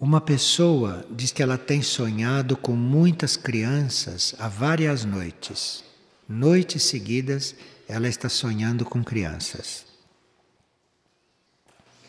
Uma 0.00 0.18
pessoa 0.18 1.04
diz 1.10 1.30
que 1.30 1.42
ela 1.42 1.58
tem 1.58 1.82
sonhado 1.82 2.56
com 2.56 2.72
muitas 2.72 3.36
crianças 3.36 4.34
há 4.38 4.48
várias 4.48 5.04
noites. 5.04 5.84
Noites 6.26 6.84
seguidas 6.84 7.54
ela 7.86 8.08
está 8.08 8.26
sonhando 8.26 8.82
com 8.82 9.04
crianças. 9.04 9.84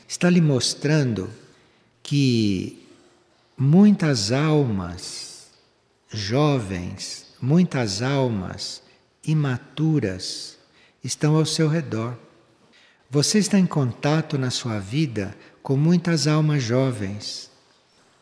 Está 0.08 0.30
lhe 0.30 0.40
mostrando 0.40 1.30
que 2.02 2.88
muitas 3.58 4.32
almas 4.32 5.48
jovens, 6.10 7.26
muitas 7.42 8.02
almas 8.02 8.82
imaturas 9.22 10.58
estão 11.04 11.36
ao 11.36 11.46
seu 11.46 11.68
redor. 11.68 12.18
Você 13.10 13.38
está 13.38 13.60
em 13.60 13.66
contato 13.66 14.38
na 14.38 14.50
sua 14.50 14.80
vida 14.80 15.36
com 15.62 15.76
muitas 15.76 16.26
almas 16.26 16.64
jovens, 16.64 17.51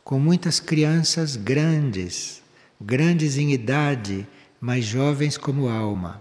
com 0.09 0.17
muitas 0.17 0.59
crianças 0.59 1.35
grandes, 1.35 2.41
grandes 2.81 3.37
em 3.37 3.53
idade, 3.53 4.27
mas 4.59 4.83
jovens 4.83 5.37
como 5.37 5.69
alma. 5.69 6.19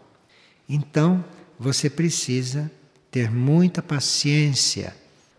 Então, 0.69 1.25
você 1.59 1.89
precisa 1.89 2.71
ter 3.11 3.31
muita 3.31 3.81
paciência 3.81 4.95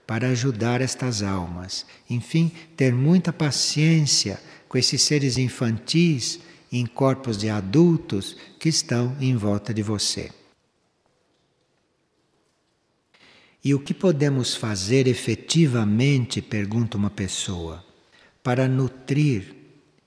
para 0.07 0.29
ajudar 0.29 0.81
estas 0.81 1.21
almas. 1.21 1.85
Enfim, 2.09 2.51
ter 2.75 2.91
muita 2.91 3.31
paciência 3.31 4.41
com 4.67 4.79
esses 4.79 5.03
seres 5.03 5.37
infantis 5.37 6.39
em 6.71 6.87
corpos 6.87 7.37
de 7.37 7.51
adultos 7.51 8.35
que 8.59 8.67
estão 8.67 9.15
em 9.21 9.35
volta 9.35 9.71
de 9.71 9.83
você. 9.83 10.31
E 13.63 13.75
o 13.75 13.79
que 13.79 13.93
podemos 13.93 14.55
fazer 14.55 15.05
efetivamente, 15.07 16.41
pergunta 16.41 16.97
uma 16.97 17.11
pessoa, 17.11 17.87
para 18.43 18.67
nutrir 18.67 19.55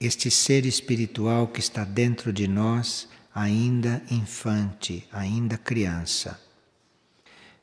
este 0.00 0.30
ser 0.30 0.66
espiritual 0.66 1.48
que 1.48 1.60
está 1.60 1.84
dentro 1.84 2.32
de 2.32 2.48
nós, 2.48 3.08
ainda 3.34 4.02
infante, 4.10 5.06
ainda 5.12 5.58
criança? 5.58 6.40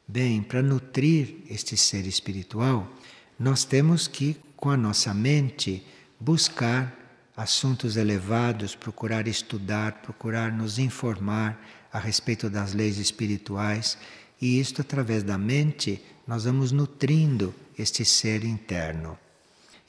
Bem, 0.07 0.41
para 0.41 0.61
nutrir 0.61 1.43
este 1.49 1.75
ser 1.75 2.05
espiritual, 2.05 2.91
nós 3.37 3.63
temos 3.63 4.07
que, 4.07 4.37
com 4.55 4.69
a 4.69 4.77
nossa 4.77 5.13
mente, 5.13 5.85
buscar 6.19 6.95
assuntos 7.35 7.95
elevados, 7.95 8.75
procurar 8.75 9.27
estudar, 9.27 10.01
procurar 10.01 10.51
nos 10.51 10.77
informar 10.77 11.59
a 11.91 11.99
respeito 11.99 12.49
das 12.49 12.73
leis 12.73 12.97
espirituais 12.97 13.97
e 14.41 14.59
isto, 14.59 14.81
através 14.81 15.23
da 15.23 15.37
mente, 15.37 16.03
nós 16.27 16.45
vamos 16.45 16.71
nutrindo 16.71 17.53
este 17.77 18.05
ser 18.05 18.43
interno 18.43 19.17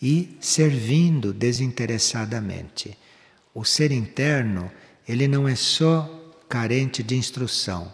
e 0.01 0.37
servindo 0.41 1.33
desinteressadamente. 1.33 2.97
O 3.55 3.65
ser 3.65 3.93
interno, 3.93 4.71
ele 5.07 5.29
não 5.29 5.49
é 5.49 5.55
só 5.55 6.35
carente 6.49 7.03
de 7.03 7.17
instrução. 7.17 7.93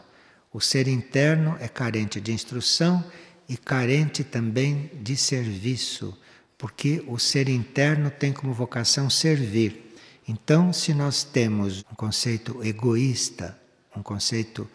O 0.52 0.60
ser 0.60 0.88
interno 0.88 1.56
é 1.60 1.68
carente 1.68 2.20
de 2.20 2.32
instrução 2.32 3.04
e 3.48 3.56
carente 3.56 4.24
também 4.24 4.90
de 5.02 5.16
serviço, 5.16 6.16
porque 6.56 7.04
o 7.06 7.18
ser 7.18 7.48
interno 7.48 8.10
tem 8.10 8.32
como 8.32 8.52
vocação 8.52 9.10
servir. 9.10 9.94
Então, 10.28 10.72
se 10.72 10.94
nós 10.94 11.22
temos 11.22 11.84
um 11.90 11.94
conceito 11.94 12.62
egoísta, 12.64 13.58
um 13.96 14.02
conceito 14.02 14.68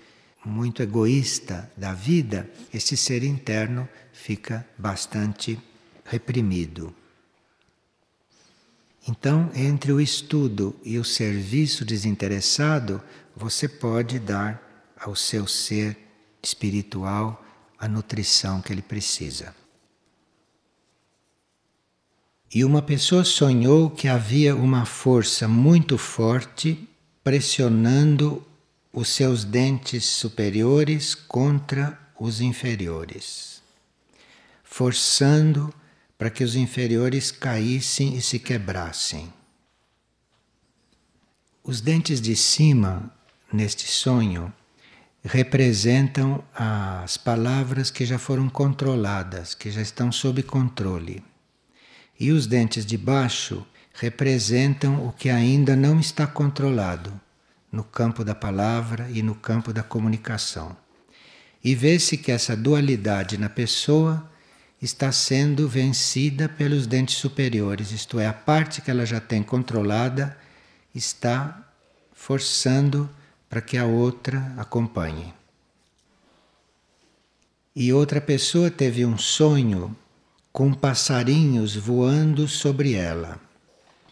muito 0.46 0.82
egoísta 0.82 1.72
da 1.76 1.94
vida, 1.94 2.50
esse 2.74 2.96
ser 2.96 3.24
interno 3.24 3.88
fica 4.14 4.66
bastante 4.78 5.60
reprimido. 6.06 6.96
Então, 9.08 9.50
entre 9.56 9.92
o 9.92 10.00
estudo 10.00 10.76
e 10.84 11.00
o 11.00 11.04
serviço 11.04 11.84
desinteressado, 11.84 13.02
você 13.36 13.68
pode 13.68 14.20
dar 14.20 14.94
ao 15.00 15.16
seu 15.16 15.48
ser 15.48 15.98
espiritual 16.42 17.44
a 17.80 17.88
nutrição 17.88 18.62
que 18.62 18.72
ele 18.72 18.82
precisa. 18.82 19.56
E 22.54 22.64
uma 22.64 22.82
pessoa 22.82 23.24
sonhou 23.24 23.90
que 23.90 24.08
havia 24.08 24.56
uma 24.56 24.86
força 24.86 25.48
muito 25.48 25.98
forte 25.98 26.88
pressionando 27.24 28.46
os 28.94 29.08
seus 29.08 29.44
dentes 29.46 30.06
superiores 30.06 31.16
contra 31.16 31.98
os 32.20 32.42
inferiores, 32.42 33.64
forçando 34.64 35.74
para 36.22 36.30
que 36.30 36.44
os 36.44 36.56
inferiores 36.56 37.32
caíssem 37.32 38.16
e 38.16 38.22
se 38.22 38.38
quebrassem. 38.38 39.34
Os 41.64 41.82
dentes 41.82 42.22
de 42.22 42.36
cima, 42.36 43.12
neste 43.52 43.90
sonho, 43.90 44.54
representam 45.24 46.44
as 46.54 47.18
palavras 47.18 47.90
que 47.90 48.06
já 48.06 48.20
foram 48.20 48.48
controladas, 48.50 49.56
que 49.56 49.72
já 49.72 49.82
estão 49.82 50.12
sob 50.12 50.44
controle. 50.44 51.24
E 52.20 52.32
os 52.32 52.46
dentes 52.46 52.86
de 52.86 53.00
baixo 53.00 53.66
representam 53.92 55.08
o 55.08 55.12
que 55.12 55.28
ainda 55.28 55.76
não 55.76 56.00
está 56.00 56.28
controlado 56.28 57.20
no 57.72 57.84
campo 57.84 58.24
da 58.24 58.36
palavra 58.36 59.10
e 59.10 59.24
no 59.24 59.34
campo 59.34 59.74
da 59.74 59.82
comunicação. 59.82 60.78
E 61.64 61.74
vê-se 61.74 62.16
que 62.16 62.32
essa 62.32 62.56
dualidade 62.56 63.40
na 63.40 63.50
pessoa 63.50 64.30
está 64.82 65.12
sendo 65.12 65.68
vencida 65.68 66.50
pelos 66.50 66.88
dentes 66.88 67.18
superiores, 67.18 67.92
isto 67.92 68.20
é, 68.20 68.26
a 68.26 68.34
parte 68.34 68.82
que 68.82 68.90
ela 68.90 69.06
já 69.06 69.20
tem 69.20 69.44
controlada 69.44 70.36
está 70.94 71.72
forçando 72.12 73.10
para 73.48 73.62
que 73.62 73.78
a 73.78 73.86
outra 73.86 74.54
acompanhe. 74.58 75.34
E 77.76 77.94
outra 77.94 78.20
pessoa 78.20 78.72
teve 78.72 79.06
um 79.06 79.18
sonho 79.18 79.96
com 80.52 80.74
passarinhos 80.74 81.76
voando 81.76 82.48
sobre 82.48 82.94
ela. 82.94 83.40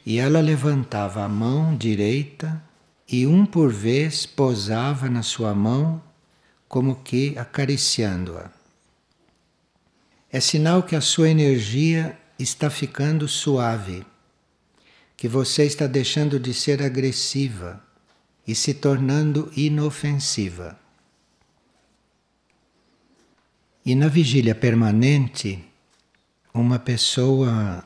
E 0.06 0.18
ela 0.18 0.40
levantava 0.40 1.24
a 1.24 1.28
mão 1.28 1.76
direita 1.76 2.62
e 3.08 3.28
um 3.28 3.46
por 3.46 3.72
vez 3.72 4.26
posava 4.26 5.10
na 5.10 5.24
sua 5.24 5.54
mão, 5.54 6.02
como 6.68 6.96
que 6.98 7.38
acariciando-a. 7.38 8.59
É 10.32 10.40
sinal 10.40 10.84
que 10.84 10.96
a 10.96 11.02
sua 11.02 11.28
energia 11.28 12.16
está 12.38 12.70
ficando 12.70 13.28
suave, 13.28 14.06
que 15.18 15.28
você 15.28 15.64
está 15.66 15.88
deixando 15.88 16.40
de 16.40 16.54
ser 16.54 16.84
agressiva 16.84 17.84
e 18.48 18.54
se 18.54 18.76
tornando 18.76 19.52
inofensiva. 19.56 20.80
E 23.84 23.96
na 23.96 24.08
vigília 24.08 24.54
permanente, 24.54 25.64
uma 26.54 26.78
pessoa 26.78 27.84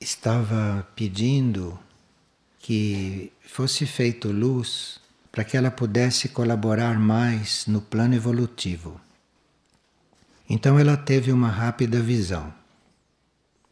estava 0.00 0.88
pedindo 0.96 1.78
que 2.58 3.30
fosse 3.46 3.84
feito 3.84 4.32
luz 4.32 4.98
para 5.30 5.44
que 5.44 5.58
ela 5.58 5.70
pudesse 5.70 6.30
colaborar 6.30 6.98
mais 6.98 7.66
no 7.66 7.82
plano 7.82 8.14
evolutivo. 8.14 9.03
Então 10.48 10.78
ela 10.78 10.96
teve 10.96 11.32
uma 11.32 11.48
rápida 11.48 12.00
visão. 12.00 12.52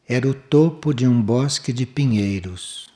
Era 0.08 0.28
o 0.28 0.34
topo 0.34 0.92
de 0.92 1.06
um 1.06 1.20
bosque 1.20 1.72
de 1.72 1.86
pinheiros. 1.86 2.90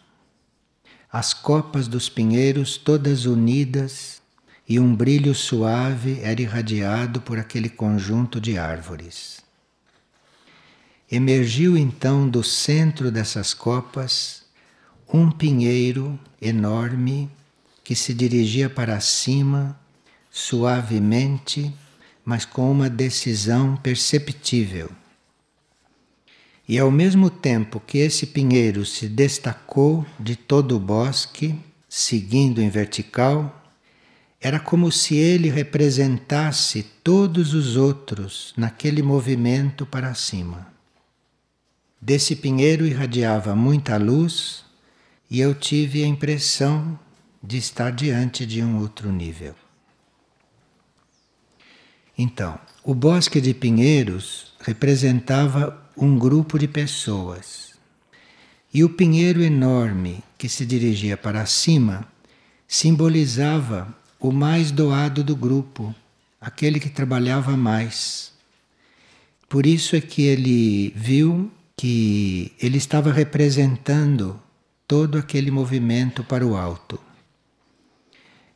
As 1.12 1.32
copas 1.32 1.86
dos 1.88 2.08
pinheiros 2.08 2.76
todas 2.76 3.26
unidas 3.26 4.20
e 4.68 4.80
um 4.80 4.94
brilho 4.94 5.34
suave 5.34 6.20
era 6.20 6.40
irradiado 6.42 7.20
por 7.20 7.38
aquele 7.38 7.68
conjunto 7.68 8.40
de 8.40 8.58
árvores. 8.58 9.40
Emergiu 11.10 11.76
então 11.76 12.28
do 12.28 12.42
centro 12.42 13.12
dessas 13.12 13.54
copas 13.54 14.44
um 15.12 15.30
pinheiro 15.30 16.18
enorme 16.42 17.30
que 17.84 17.94
se 17.94 18.12
dirigia 18.12 18.68
para 18.68 18.98
cima 18.98 19.78
suavemente, 20.28 21.72
mas 22.26 22.44
com 22.44 22.72
uma 22.72 22.90
decisão 22.90 23.76
perceptível. 23.76 24.90
E 26.68 26.76
ao 26.76 26.90
mesmo 26.90 27.30
tempo 27.30 27.78
que 27.78 27.98
esse 27.98 28.26
pinheiro 28.26 28.84
se 28.84 29.08
destacou 29.08 30.04
de 30.18 30.34
todo 30.34 30.74
o 30.76 30.80
bosque, 30.80 31.54
seguindo 31.88 32.60
em 32.60 32.68
vertical, 32.68 33.62
era 34.40 34.58
como 34.58 34.90
se 34.90 35.14
ele 35.14 35.48
representasse 35.48 36.82
todos 37.04 37.54
os 37.54 37.76
outros 37.76 38.52
naquele 38.56 39.02
movimento 39.02 39.86
para 39.86 40.12
cima. 40.12 40.66
Desse 42.02 42.34
pinheiro 42.34 42.84
irradiava 42.84 43.54
muita 43.54 43.96
luz 43.96 44.64
e 45.30 45.40
eu 45.40 45.54
tive 45.54 46.02
a 46.02 46.06
impressão 46.08 46.98
de 47.40 47.56
estar 47.56 47.92
diante 47.92 48.44
de 48.44 48.62
um 48.62 48.80
outro 48.80 49.12
nível. 49.12 49.54
Então, 52.18 52.58
o 52.82 52.94
bosque 52.94 53.40
de 53.40 53.52
pinheiros 53.52 54.52
representava 54.60 55.78
um 55.96 56.18
grupo 56.18 56.58
de 56.58 56.68
pessoas 56.68 57.74
E 58.72 58.84
o 58.84 58.88
pinheiro 58.90 59.42
enorme 59.42 60.22
que 60.36 60.48
se 60.48 60.66
dirigia 60.66 61.16
para 61.16 61.46
cima 61.46 62.06
simbolizava 62.68 63.94
o 64.18 64.32
mais 64.32 64.70
doado 64.70 65.22
do 65.22 65.36
grupo, 65.36 65.94
aquele 66.40 66.80
que 66.80 66.90
trabalhava 66.90 67.56
mais. 67.56 68.32
Por 69.48 69.64
isso 69.66 69.94
é 69.94 70.00
que 70.00 70.22
ele 70.22 70.92
viu 70.96 71.50
que 71.76 72.52
ele 72.60 72.78
estava 72.78 73.12
representando 73.12 74.40
todo 74.88 75.18
aquele 75.18 75.50
movimento 75.50 76.24
para 76.24 76.46
o 76.46 76.56
alto. 76.56 76.98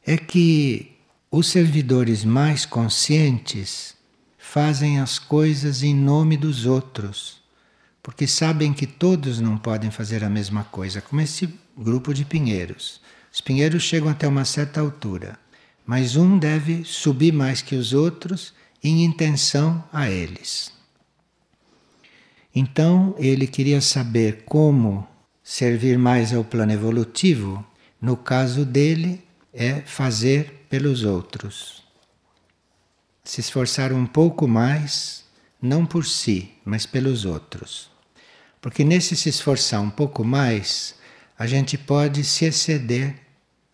É 0.05 0.17
que 0.17 0.89
os 1.31 1.49
servidores 1.49 2.25
mais 2.25 2.67
conscientes 2.67 3.94
fazem 4.38 4.99
as 4.99 5.19
coisas 5.19 5.82
em 5.82 5.94
nome 5.94 6.37
dos 6.37 6.67
outros 6.67 7.41
porque 8.03 8.27
sabem 8.27 8.73
que 8.73 8.87
todos 8.87 9.41
não 9.41 9.56
podem 9.59 9.91
fazer 9.91 10.25
a 10.25 10.31
mesma 10.31 10.65
coisa, 10.65 11.00
como 11.00 11.21
esse 11.21 11.53
grupo 11.77 12.15
de 12.15 12.25
pinheiros. 12.25 13.00
Os 13.32 13.41
pinheiros 13.41 13.82
chegam 13.82 14.09
até 14.09 14.27
uma 14.27 14.44
certa 14.44 14.81
altura, 14.81 15.38
mas 15.87 16.17
um 16.17 16.38
deve 16.38 16.85
subir 16.85 17.33
mais 17.33 17.62
que 17.62 17.76
os 17.76 17.93
outros 17.93 18.55
em 18.83 19.05
intenção 19.05 19.85
a 19.93 20.11
eles. 20.11 20.73
Então 22.55 23.15
ele 23.19 23.47
queria 23.47 23.81
saber 23.81 24.43
como 24.44 25.06
servir 25.43 25.99
mais 25.99 26.33
ao 26.33 26.43
plano 26.43 26.73
evolutivo. 26.73 27.65
No 28.00 28.17
caso 28.17 28.65
dele, 28.65 29.23
é 29.53 29.83
fazer 29.83 30.60
pelos 30.70 31.02
outros. 31.02 31.82
Se 33.25 33.40
esforçar 33.40 33.93
um 33.93 34.06
pouco 34.06 34.46
mais, 34.46 35.25
não 35.61 35.84
por 35.84 36.06
si, 36.06 36.52
mas 36.64 36.87
pelos 36.87 37.25
outros. 37.25 37.90
Porque 38.61 38.84
nesse 38.84 39.17
se 39.17 39.28
esforçar 39.28 39.81
um 39.81 39.90
pouco 39.90 40.25
mais, 40.25 40.94
a 41.37 41.44
gente 41.44 41.76
pode 41.76 42.22
se 42.22 42.44
exceder 42.44 43.17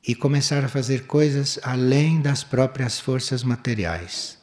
e 0.08 0.14
começar 0.14 0.64
a 0.64 0.68
fazer 0.68 1.06
coisas 1.06 1.58
além 1.62 2.20
das 2.20 2.42
próprias 2.42 2.98
forças 2.98 3.42
materiais. 3.42 4.38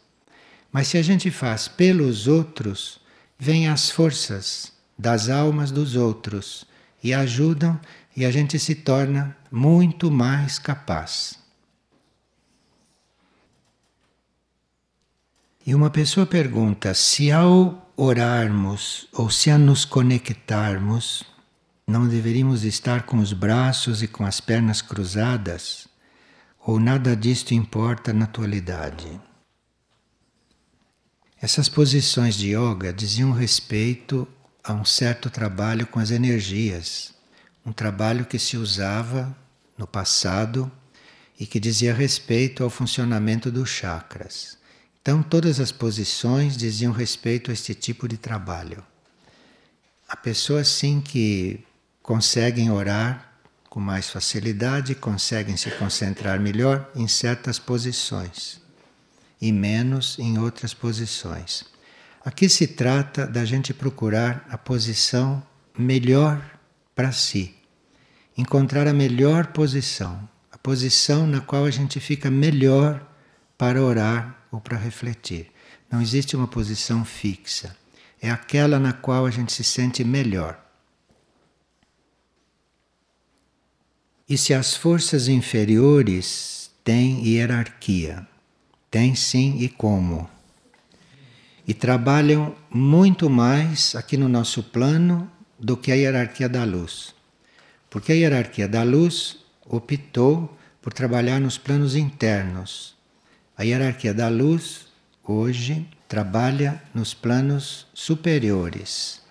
Mas 0.72 0.90
se 0.90 0.98
a 0.98 1.02
gente 1.02 1.32
faz 1.32 1.68
pelos 1.68 2.28
outros, 2.28 3.02
vêm 3.40 3.68
as 3.68 3.90
forças 3.90 4.72
das 4.98 5.28
almas 5.28 5.72
dos 5.72 5.96
outros 5.96 6.66
e 7.04 7.16
ajudam 7.16 7.80
e 8.16 8.24
a 8.24 8.32
gente 8.32 8.60
se 8.60 8.76
torna 8.76 9.36
muito 9.52 10.12
mais 10.12 10.60
capaz. 10.60 11.43
E 15.66 15.74
uma 15.74 15.90
pessoa 15.90 16.26
pergunta 16.26 16.94
se 16.94 17.32
ao 17.32 17.90
orarmos 17.96 19.08
ou 19.14 19.30
se 19.30 19.50
a 19.50 19.58
nos 19.58 19.86
conectarmos, 19.86 21.24
não 21.88 22.06
deveríamos 22.06 22.66
estar 22.66 23.04
com 23.04 23.18
os 23.18 23.32
braços 23.32 24.04
e 24.04 24.08
com 24.08 24.26
as 24.26 24.42
pernas 24.42 24.82
cruzadas, 24.82 25.88
ou 26.60 26.82
nada 26.82 27.16
disto 27.16 27.54
importa 27.54 28.12
na 28.12 28.26
atualidade. 28.26 29.08
Essas 31.42 31.70
posições 31.70 32.36
de 32.36 32.50
yoga 32.50 32.92
diziam 32.92 33.32
respeito 33.32 34.28
a 34.62 34.74
um 34.74 34.84
certo 34.84 35.30
trabalho 35.30 35.88
com 35.88 35.98
as 35.98 36.12
energias, 36.12 37.14
um 37.66 37.72
trabalho 37.72 38.26
que 38.26 38.38
se 38.38 38.58
usava 38.58 39.34
no 39.78 39.88
passado 39.88 40.70
e 41.40 41.46
que 41.46 41.58
dizia 41.58 41.94
respeito 41.94 42.66
ao 42.66 42.70
funcionamento 42.70 43.50
dos 43.50 43.70
chakras. 43.70 44.62
Então, 45.04 45.22
todas 45.22 45.60
as 45.60 45.70
posições 45.70 46.56
diziam 46.56 46.94
respeito 46.94 47.52
a 47.52 47.54
este 47.54 47.76
tipo 47.76 48.08
de 48.08 48.16
trabalho. 48.16 48.82
Há 50.08 50.16
pessoas 50.16 50.70
sim 50.70 51.02
que 51.02 51.60
conseguem 52.02 52.72
orar 52.72 53.34
com 53.70 53.82
mais 53.82 54.10
facilidade, 54.10 54.96
conseguem 54.96 55.58
se 55.58 55.70
concentrar 55.72 56.40
melhor 56.40 56.90
em 56.96 57.06
certas 57.06 57.60
posições 57.60 58.62
e 59.42 59.52
menos 59.52 60.18
em 60.20 60.40
outras 60.40 60.74
posições. 60.74 61.66
Aqui 62.24 62.48
se 62.48 62.66
trata 62.66 63.28
da 63.28 63.44
gente 63.44 63.74
procurar 63.74 64.48
a 64.50 64.58
posição 64.58 65.44
melhor 65.78 66.42
para 66.96 67.12
si, 67.12 67.54
encontrar 68.38 68.88
a 68.88 68.94
melhor 68.94 69.48
posição, 69.48 70.30
a 70.50 70.58
posição 70.58 71.28
na 71.28 71.42
qual 71.42 71.66
a 71.66 71.72
gente 71.72 72.00
fica 72.00 72.32
melhor 72.32 73.06
para 73.58 73.82
orar 73.82 74.46
ou 74.52 74.60
para 74.60 74.78
refletir. 74.78 75.52
Não 75.92 76.02
existe 76.02 76.36
uma 76.36 76.48
posição 76.48 77.06
fixa. 77.06 77.76
É 78.22 78.30
aquela 78.30 78.80
na 78.80 78.94
qual 78.94 79.26
a 79.26 79.32
gente 79.32 79.52
se 79.52 79.64
sente 79.64 80.04
melhor. 80.04 80.60
E 84.28 84.38
se 84.38 84.54
as 84.54 84.76
forças 84.76 85.28
inferiores 85.28 86.72
têm 86.84 87.28
hierarquia? 87.28 88.28
Tem 88.90 89.16
sim 89.16 89.58
e 89.60 89.68
como? 89.68 90.30
E 91.68 91.74
trabalham 91.74 92.56
muito 92.70 93.30
mais 93.30 93.96
aqui 93.96 94.18
no 94.18 94.30
nosso 94.30 94.64
plano 94.64 95.30
do 95.60 95.78
que 95.78 95.92
a 95.92 95.96
hierarquia 95.96 96.48
da 96.50 96.64
luz. 96.64 97.14
Porque 97.90 98.12
a 98.12 98.16
hierarquia 98.16 98.68
da 98.68 98.84
luz 98.84 99.38
optou 99.66 100.58
por 100.82 100.94
trabalhar 100.94 101.40
nos 101.40 101.58
planos 101.58 101.96
internos, 101.96 102.93
a 103.64 103.66
hierarquia 103.66 104.14
da 104.14 104.28
luz 104.28 104.88
hoje 105.24 105.88
trabalha 106.06 106.84
nos 106.94 107.14
planos 107.14 107.88
superiores 107.94 109.22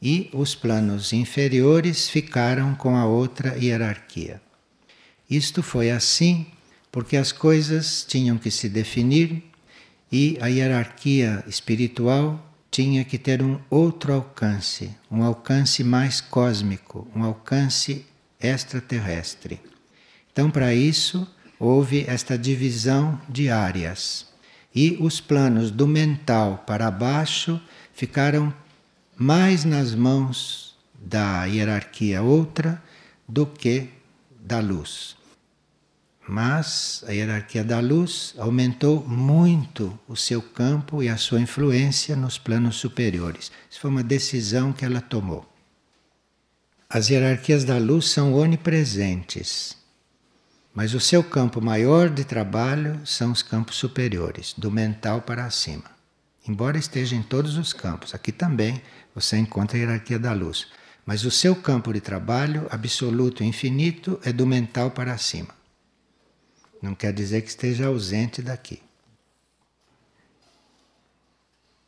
e 0.00 0.30
os 0.32 0.54
planos 0.54 1.12
inferiores 1.12 2.08
ficaram 2.08 2.74
com 2.74 2.96
a 2.96 3.04
outra 3.04 3.54
hierarquia. 3.58 4.40
Isto 5.28 5.62
foi 5.62 5.90
assim 5.90 6.46
porque 6.90 7.18
as 7.18 7.32
coisas 7.32 8.02
tinham 8.02 8.38
que 8.38 8.50
se 8.50 8.66
definir 8.66 9.44
e 10.10 10.38
a 10.40 10.46
hierarquia 10.46 11.44
espiritual 11.46 12.42
tinha 12.70 13.04
que 13.04 13.18
ter 13.18 13.42
um 13.42 13.60
outro 13.68 14.14
alcance, 14.14 14.90
um 15.10 15.22
alcance 15.22 15.84
mais 15.84 16.22
cósmico, 16.22 17.06
um 17.14 17.22
alcance 17.22 18.06
extraterrestre. 18.40 19.60
Então, 20.32 20.50
para 20.50 20.72
isso, 20.72 21.28
houve 21.58 22.04
esta 22.06 22.36
divisão 22.36 23.20
de 23.28 23.48
áreas. 23.50 24.26
E 24.74 24.96
os 25.00 25.20
planos 25.20 25.70
do 25.70 25.86
mental 25.86 26.64
para 26.66 26.90
baixo 26.90 27.60
ficaram 27.94 28.52
mais 29.16 29.64
nas 29.64 29.94
mãos 29.94 30.76
da 30.94 31.44
hierarquia 31.44 32.22
outra 32.22 32.82
do 33.26 33.46
que 33.46 33.88
da 34.38 34.60
luz. 34.60 35.16
Mas 36.28 37.04
a 37.06 37.12
hierarquia 37.12 37.62
da 37.62 37.78
luz 37.78 38.34
aumentou 38.36 39.06
muito 39.06 39.98
o 40.08 40.16
seu 40.16 40.42
campo 40.42 41.02
e 41.02 41.08
a 41.08 41.16
sua 41.16 41.40
influência 41.40 42.16
nos 42.16 42.36
planos 42.36 42.76
superiores. 42.76 43.52
Isso 43.70 43.80
foi 43.80 43.90
uma 43.90 44.02
decisão 44.02 44.72
que 44.72 44.84
ela 44.84 45.00
tomou. 45.00 45.46
As 46.88 47.08
hierarquias 47.08 47.64
da 47.64 47.78
luz 47.78 48.10
são 48.10 48.34
onipresentes. 48.34 49.76
Mas 50.76 50.92
o 50.92 51.00
seu 51.00 51.24
campo 51.24 51.58
maior 51.58 52.10
de 52.10 52.22
trabalho 52.22 53.00
são 53.06 53.32
os 53.32 53.42
campos 53.42 53.76
superiores, 53.76 54.52
do 54.58 54.70
mental 54.70 55.22
para 55.22 55.48
cima. 55.48 55.90
Embora 56.46 56.76
esteja 56.76 57.16
em 57.16 57.22
todos 57.22 57.56
os 57.56 57.72
campos, 57.72 58.14
aqui 58.14 58.30
também 58.30 58.82
você 59.14 59.38
encontra 59.38 59.78
a 59.78 59.80
hierarquia 59.80 60.18
da 60.18 60.34
luz. 60.34 60.66
Mas 61.06 61.24
o 61.24 61.30
seu 61.30 61.56
campo 61.56 61.94
de 61.94 62.00
trabalho 62.02 62.66
absoluto 62.68 63.42
e 63.42 63.46
infinito 63.46 64.20
é 64.22 64.30
do 64.30 64.46
mental 64.46 64.90
para 64.90 65.16
cima. 65.16 65.54
Não 66.82 66.94
quer 66.94 67.14
dizer 67.14 67.40
que 67.40 67.48
esteja 67.48 67.86
ausente 67.86 68.42
daqui. 68.42 68.82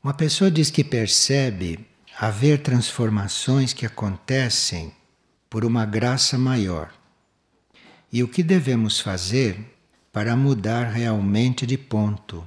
Uma 0.03 0.15
pessoa 0.15 0.51
diz 0.51 0.71
que 0.71 0.83
percebe 0.83 1.87
haver 2.19 2.63
transformações 2.63 3.75
que 3.75 3.85
acontecem 3.85 4.95
por 5.51 5.63
uma 5.63 5.85
graça 5.85 6.39
maior. 6.39 6.98
E 8.11 8.23
o 8.23 8.29
que 8.29 8.43
devemos 8.43 9.01
fazer 9.01 9.77
para 10.11 10.35
mudar 10.35 10.85
realmente 10.85 11.67
de 11.67 11.77
ponto? 11.77 12.47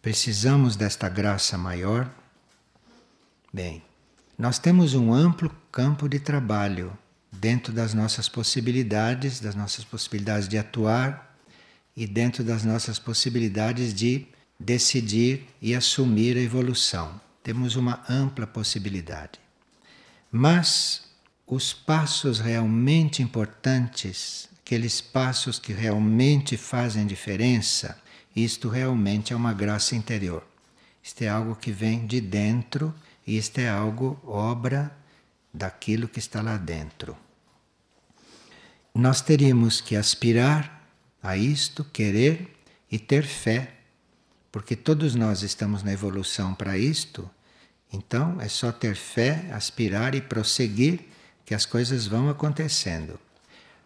Precisamos 0.00 0.74
desta 0.74 1.06
graça 1.06 1.58
maior? 1.58 2.10
Bem, 3.52 3.82
nós 4.38 4.58
temos 4.58 4.94
um 4.94 5.12
amplo 5.12 5.54
campo 5.70 6.08
de 6.08 6.18
trabalho 6.18 6.96
dentro 7.30 7.74
das 7.74 7.92
nossas 7.92 8.26
possibilidades, 8.26 9.38
das 9.38 9.54
nossas 9.54 9.84
possibilidades 9.84 10.48
de 10.48 10.56
atuar 10.56 11.38
e 11.94 12.06
dentro 12.06 12.42
das 12.42 12.64
nossas 12.64 12.98
possibilidades 12.98 13.92
de 13.92 14.26
decidir 14.58 15.46
e 15.60 15.74
assumir 15.74 16.38
a 16.38 16.40
evolução. 16.40 17.20
Temos 17.42 17.76
uma 17.76 18.02
ampla 18.08 18.46
possibilidade. 18.46 19.38
Mas 20.32 21.02
os 21.46 21.74
passos 21.74 22.40
realmente 22.40 23.22
importantes 23.22 24.48
aqueles 24.64 25.02
passos 25.02 25.58
que 25.58 25.74
realmente 25.74 26.56
fazem 26.56 27.06
diferença, 27.06 28.00
isto 28.34 28.70
realmente 28.70 29.34
é 29.34 29.36
uma 29.36 29.52
graça 29.52 29.94
interior. 29.94 30.42
Isto 31.02 31.20
é 31.20 31.28
algo 31.28 31.54
que 31.54 31.70
vem 31.70 32.06
de 32.06 32.18
dentro 32.18 32.92
e 33.26 33.36
isto 33.36 33.58
é 33.58 33.68
algo 33.68 34.18
obra 34.24 34.90
daquilo 35.52 36.08
que 36.08 36.18
está 36.18 36.40
lá 36.40 36.56
dentro. 36.56 37.14
Nós 38.94 39.20
teríamos 39.20 39.82
que 39.82 39.96
aspirar 39.96 40.88
a 41.22 41.36
isto, 41.36 41.84
querer 41.84 42.56
e 42.90 42.98
ter 42.98 43.26
fé, 43.26 43.70
porque 44.50 44.74
todos 44.74 45.14
nós 45.14 45.42
estamos 45.42 45.82
na 45.82 45.92
evolução 45.92 46.54
para 46.54 46.78
isto, 46.78 47.30
então 47.92 48.40
é 48.40 48.48
só 48.48 48.72
ter 48.72 48.96
fé, 48.96 49.46
aspirar 49.52 50.14
e 50.14 50.22
prosseguir 50.22 51.00
que 51.44 51.54
as 51.54 51.66
coisas 51.66 52.06
vão 52.06 52.30
acontecendo. 52.30 53.20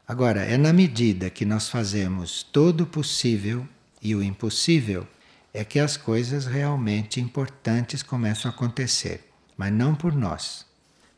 Agora, 0.08 0.40
é 0.40 0.56
na 0.56 0.72
medida 0.72 1.28
que 1.28 1.44
nós 1.44 1.68
fazemos 1.68 2.42
todo 2.42 2.84
o 2.84 2.86
possível 2.86 3.68
e 4.00 4.14
o 4.14 4.22
impossível, 4.22 5.06
é 5.52 5.62
que 5.62 5.78
as 5.78 5.98
coisas 5.98 6.46
realmente 6.46 7.20
importantes 7.20 8.02
começam 8.02 8.50
a 8.50 8.54
acontecer, 8.54 9.30
mas 9.54 9.70
não 9.70 9.94
por 9.94 10.14
nós, 10.14 10.64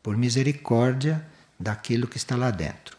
por 0.02 0.16
misericórdia 0.16 1.24
daquilo 1.58 2.08
que 2.08 2.16
está 2.16 2.34
lá 2.34 2.50
dentro. 2.50 2.98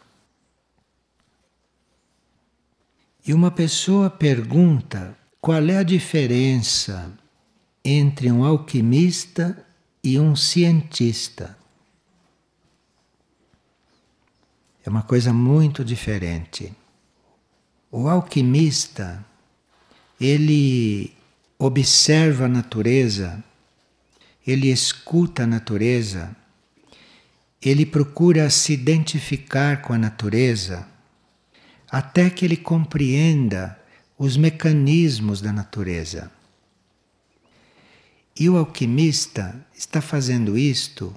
E 3.26 3.34
uma 3.34 3.50
pessoa 3.50 4.08
pergunta 4.08 5.14
qual 5.42 5.62
é 5.68 5.76
a 5.76 5.82
diferença 5.82 7.12
entre 7.84 8.32
um 8.32 8.44
alquimista 8.44 9.66
e 10.02 10.18
um 10.18 10.34
cientista. 10.34 11.61
É 14.84 14.90
uma 14.90 15.02
coisa 15.02 15.32
muito 15.32 15.84
diferente. 15.84 16.72
O 17.90 18.08
alquimista, 18.08 19.24
ele 20.20 21.12
observa 21.58 22.46
a 22.46 22.48
natureza, 22.48 23.42
ele 24.44 24.72
escuta 24.72 25.44
a 25.44 25.46
natureza, 25.46 26.34
ele 27.60 27.86
procura 27.86 28.50
se 28.50 28.72
identificar 28.72 29.82
com 29.82 29.92
a 29.92 29.98
natureza, 29.98 30.88
até 31.88 32.28
que 32.28 32.44
ele 32.44 32.56
compreenda 32.56 33.78
os 34.18 34.36
mecanismos 34.36 35.40
da 35.40 35.52
natureza. 35.52 36.32
E 38.38 38.48
o 38.48 38.56
alquimista 38.56 39.64
está 39.72 40.00
fazendo 40.00 40.58
isto, 40.58 41.14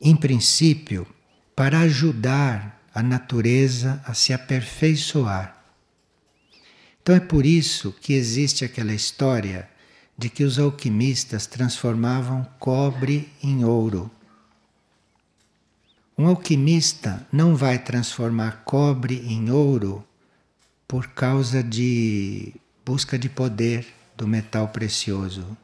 em 0.00 0.14
princípio, 0.14 1.06
para 1.54 1.80
ajudar 1.80 2.81
a 2.94 3.02
natureza 3.02 4.02
a 4.04 4.14
se 4.14 4.32
aperfeiçoar. 4.32 5.56
Então 7.02 7.14
é 7.14 7.20
por 7.20 7.44
isso 7.44 7.92
que 8.00 8.12
existe 8.12 8.64
aquela 8.64 8.94
história 8.94 9.68
de 10.16 10.28
que 10.28 10.44
os 10.44 10.58
alquimistas 10.58 11.46
transformavam 11.46 12.46
cobre 12.58 13.28
em 13.42 13.64
ouro. 13.64 14.10
Um 16.16 16.28
alquimista 16.28 17.26
não 17.32 17.56
vai 17.56 17.78
transformar 17.78 18.62
cobre 18.64 19.16
em 19.26 19.50
ouro 19.50 20.04
por 20.86 21.08
causa 21.08 21.62
de 21.62 22.54
busca 22.84 23.18
de 23.18 23.28
poder 23.28 23.86
do 24.16 24.28
metal 24.28 24.68
precioso. 24.68 25.56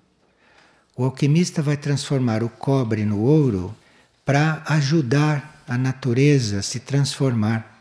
O 0.97 1.05
alquimista 1.05 1.63
vai 1.63 1.77
transformar 1.77 2.43
o 2.43 2.49
cobre 2.49 3.05
no 3.05 3.21
ouro 3.21 3.77
para 4.25 4.63
ajudar 4.67 5.58
a 5.69 5.77
natureza 5.77 6.63
se 6.63 6.81
transformar. 6.81 7.77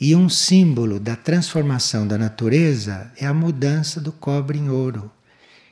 E 0.00 0.16
um 0.16 0.28
símbolo 0.28 0.98
da 0.98 1.14
transformação 1.14 2.08
da 2.08 2.16
natureza 2.18 3.12
é 3.16 3.26
a 3.26 3.34
mudança 3.34 4.00
do 4.00 4.10
cobre 4.10 4.58
em 4.58 4.68
ouro. 4.68 5.12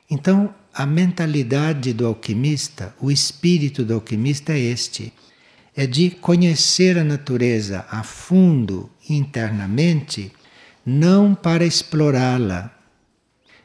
Então, 0.09 0.55
a 0.73 0.87
mentalidade 0.87 1.93
do 1.93 2.07
alquimista, 2.07 2.95
o 3.01 3.11
espírito 3.11 3.85
do 3.85 3.95
alquimista 3.95 4.53
é 4.53 4.59
este: 4.59 5.13
é 5.75 5.87
de 5.87 6.11
conhecer 6.11 6.97
a 6.99 7.03
natureza 7.03 7.87
a 7.91 8.05
fundo 8.05 8.91
internamente, 9.09 10.31
não 10.87 11.35
para 11.35 11.65
explorá-la, 11.65 12.71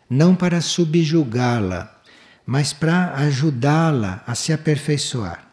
não 0.10 0.34
para 0.34 0.62
subjugá-la, 0.62 2.02
mas 2.46 2.74
para 2.74 3.14
ajudá-la 3.16 4.24
a 4.26 4.34
se 4.34 4.52
aperfeiçoar 4.52 5.45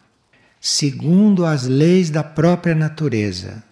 segundo 0.64 1.45
as 1.45 1.66
leis 1.66 2.09
da 2.09 2.23
própria 2.23 2.73
natureza. 2.73 3.64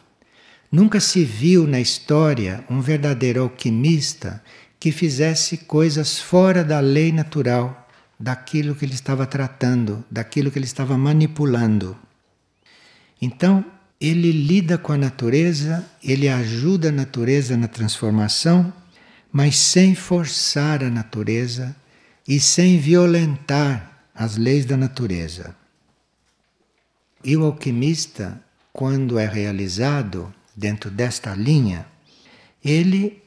Nunca 0.72 0.98
se 0.98 1.24
viu 1.24 1.64
na 1.64 1.80
história 1.80 2.64
um 2.68 2.80
verdadeiro 2.80 3.42
alquimista 3.42 4.42
que 4.80 4.90
fizesse 4.90 5.58
coisas 5.58 6.18
fora 6.18 6.64
da 6.64 6.80
lei 6.80 7.12
natural, 7.12 7.88
daquilo 8.18 8.74
que 8.74 8.84
ele 8.84 8.94
estava 8.94 9.24
tratando, 9.24 10.04
daquilo 10.10 10.50
que 10.50 10.58
ele 10.58 10.66
estava 10.66 10.98
manipulando. 10.98 11.96
Então, 13.22 13.64
ele 14.00 14.32
lida 14.32 14.76
com 14.76 14.92
a 14.92 14.96
natureza, 14.96 15.86
ele 16.02 16.28
ajuda 16.28 16.88
a 16.88 16.92
natureza 16.92 17.56
na 17.56 17.68
transformação, 17.68 18.72
mas 19.30 19.56
sem 19.56 19.94
forçar 19.94 20.82
a 20.82 20.90
natureza 20.90 21.74
e 22.26 22.40
sem 22.40 22.78
violentar 22.78 24.08
as 24.12 24.36
leis 24.36 24.64
da 24.64 24.76
natureza. 24.76 25.59
E 27.22 27.36
o 27.36 27.44
alquimista, 27.44 28.42
quando 28.72 29.18
é 29.18 29.26
realizado 29.26 30.32
dentro 30.56 30.90
desta 30.90 31.34
linha, 31.34 31.86
ele 32.64 33.22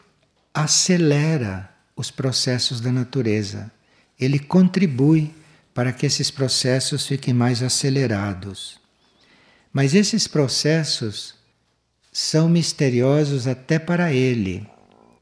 acelera 0.53 1.69
os 1.95 2.09
processos 2.11 2.81
da 2.81 2.91
natureza. 2.91 3.71
Ele 4.19 4.39
contribui 4.39 5.33
para 5.73 5.91
que 5.91 6.05
esses 6.05 6.29
processos 6.29 7.05
fiquem 7.05 7.33
mais 7.33 7.63
acelerados. 7.63 8.79
Mas 9.71 9.95
esses 9.95 10.27
processos 10.27 11.35
são 12.11 12.47
misteriosos 12.47 13.47
até 13.47 13.79
para 13.79 14.13
ele. 14.13 14.67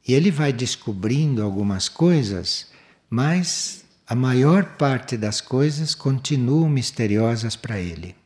E 0.05 0.13
ele 0.13 0.29
vai 0.29 0.51
descobrindo 0.51 1.41
algumas 1.41 1.87
coisas, 1.87 2.67
mas 3.09 3.85
a 4.05 4.15
maior 4.15 4.75
parte 4.75 5.15
das 5.15 5.39
coisas 5.39 5.95
continuam 5.95 6.67
misteriosas 6.67 7.55
para 7.55 7.79
ele. 7.79 8.20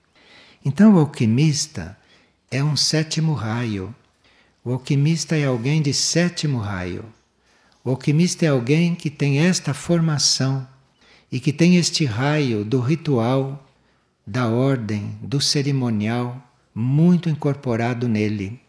Então 0.68 0.96
o 0.96 1.00
alquimista 1.00 1.96
é 2.50 2.64
um 2.64 2.76
sétimo 2.76 3.34
raio. 3.34 3.94
O 4.64 4.72
alquimista 4.72 5.38
é 5.38 5.46
alguém 5.46 5.80
de 5.80 5.94
sétimo 5.94 6.58
raio. 6.58 7.06
O 7.84 7.92
alquimista 7.92 8.48
é 8.48 8.50
alguém 8.50 8.96
que 8.96 9.12
tem 9.12 9.38
esta 9.46 9.76
formação 9.76 10.68
e 11.32 11.40
que 11.40 11.54
tem 11.54 11.76
este 11.76 12.04
raio 12.04 12.66
do 12.66 12.80
ritual, 12.80 13.64
da 14.26 14.48
ordem, 14.48 15.16
do 15.22 15.40
cerimonial 15.40 16.42
muito 16.74 17.30
incorporado 17.30 18.08
nele. 18.08 18.60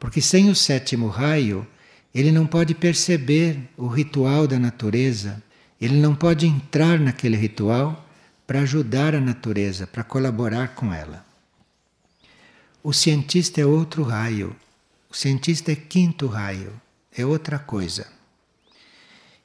Porque 0.00 0.20
sem 0.20 0.50
o 0.50 0.56
sétimo 0.56 1.06
raio, 1.06 1.64
ele 2.12 2.32
não 2.32 2.44
pode 2.44 2.74
perceber 2.74 3.56
o 3.76 3.86
ritual 3.86 4.48
da 4.48 4.58
natureza, 4.58 5.40
ele 5.80 5.96
não 5.96 6.12
pode 6.12 6.44
entrar 6.44 6.98
naquele 6.98 7.36
ritual 7.36 8.09
para 8.50 8.62
ajudar 8.62 9.14
a 9.14 9.20
natureza, 9.20 9.86
para 9.86 10.02
colaborar 10.02 10.74
com 10.74 10.92
ela. 10.92 11.24
O 12.82 12.92
cientista 12.92 13.60
é 13.60 13.64
outro 13.64 14.02
raio. 14.02 14.56
O 15.08 15.14
cientista 15.14 15.70
é 15.70 15.76
quinto 15.76 16.26
raio, 16.26 16.72
é 17.16 17.24
outra 17.24 17.60
coisa. 17.60 18.08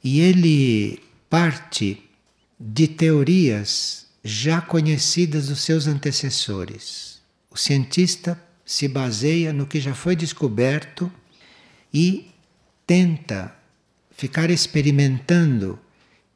E 0.03 0.21
ele 0.21 1.03
parte 1.29 2.03
de 2.59 2.87
teorias 2.87 4.07
já 4.23 4.59
conhecidas 4.59 5.49
dos 5.49 5.59
seus 5.59 5.85
antecessores. 5.85 7.21
O 7.51 7.57
cientista 7.57 8.41
se 8.65 8.87
baseia 8.87 9.53
no 9.53 9.67
que 9.67 9.79
já 9.79 9.93
foi 9.93 10.15
descoberto 10.15 11.13
e 11.93 12.31
tenta 12.87 13.55
ficar 14.09 14.49
experimentando 14.49 15.77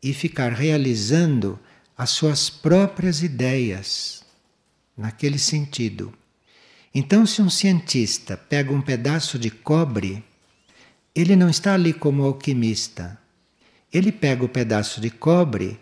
e 0.03 0.13
ficar 0.13 0.53
realizando 0.53 1.59
as 1.99 2.11
suas 2.11 2.49
próprias 2.49 3.21
ideias 3.21 4.23
naquele 4.97 5.37
sentido. 5.37 6.13
Então, 6.95 7.25
se 7.25 7.41
um 7.41 7.49
cientista 7.49 8.37
pega 8.37 8.71
um 8.71 8.79
pedaço 8.79 9.37
de 9.37 9.49
cobre, 9.49 10.23
ele 11.13 11.35
não 11.35 11.49
está 11.49 11.73
ali 11.73 11.91
como 11.91 12.23
alquimista. 12.23 13.19
Ele 13.91 14.13
pega 14.13 14.45
o 14.45 14.47
pedaço 14.47 15.01
de 15.01 15.09
cobre 15.09 15.77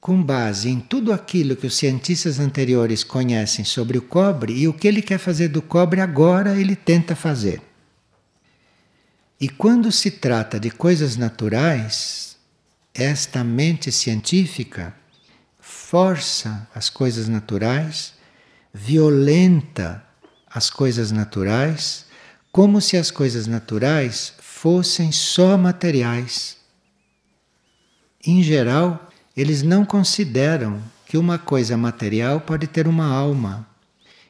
com 0.00 0.22
base 0.22 0.70
em 0.70 0.80
tudo 0.80 1.12
aquilo 1.12 1.54
que 1.54 1.66
os 1.66 1.76
cientistas 1.76 2.40
anteriores 2.40 3.04
conhecem 3.04 3.62
sobre 3.62 3.98
o 3.98 4.02
cobre 4.02 4.54
e 4.54 4.66
o 4.66 4.72
que 4.72 4.88
ele 4.88 5.02
quer 5.02 5.18
fazer 5.18 5.48
do 5.48 5.60
cobre 5.60 6.00
agora 6.00 6.58
ele 6.58 6.74
tenta 6.74 7.14
fazer. 7.14 7.60
E 9.38 9.50
quando 9.50 9.92
se 9.92 10.12
trata 10.12 10.58
de 10.58 10.70
coisas 10.70 11.18
naturais, 11.18 12.38
esta 12.94 13.44
mente 13.44 13.92
científica 13.92 14.96
força 15.68 16.66
as 16.74 16.88
coisas 16.88 17.28
naturais, 17.28 18.14
violenta 18.72 20.02
as 20.48 20.70
coisas 20.70 21.12
naturais, 21.12 22.06
como 22.50 22.80
se 22.80 22.96
as 22.96 23.10
coisas 23.10 23.46
naturais 23.46 24.32
fossem 24.40 25.12
só 25.12 25.58
materiais. 25.58 26.56
Em 28.26 28.42
geral, 28.42 29.10
eles 29.36 29.62
não 29.62 29.84
consideram 29.84 30.82
que 31.06 31.18
uma 31.18 31.38
coisa 31.38 31.76
material 31.76 32.40
pode 32.40 32.66
ter 32.66 32.88
uma 32.88 33.06
alma. 33.06 33.66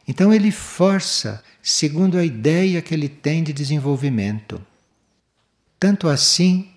Então 0.07 0.35
ele 0.35 0.51
força 0.51 1.43
segundo 1.63 2.19
a 2.19 2.25
ideia 2.25 2.83
que 2.83 2.93
ele 2.93 3.09
tem 3.09 3.45
de 3.45 3.53
desenvolvimento. 3.53 4.61
Tanto 5.79 6.09
assim 6.09 6.69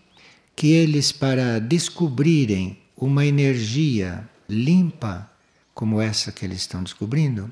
que 0.56 0.72
eles, 0.72 1.12
para 1.12 1.60
descobrirem 1.60 2.78
uma 2.96 3.26
energia 3.26 4.30
limpa 4.52 5.30
como 5.74 6.02
essa 6.02 6.32
que 6.32 6.46
eles 6.46 6.60
estão 6.60 6.84
descobrindo, 6.84 7.52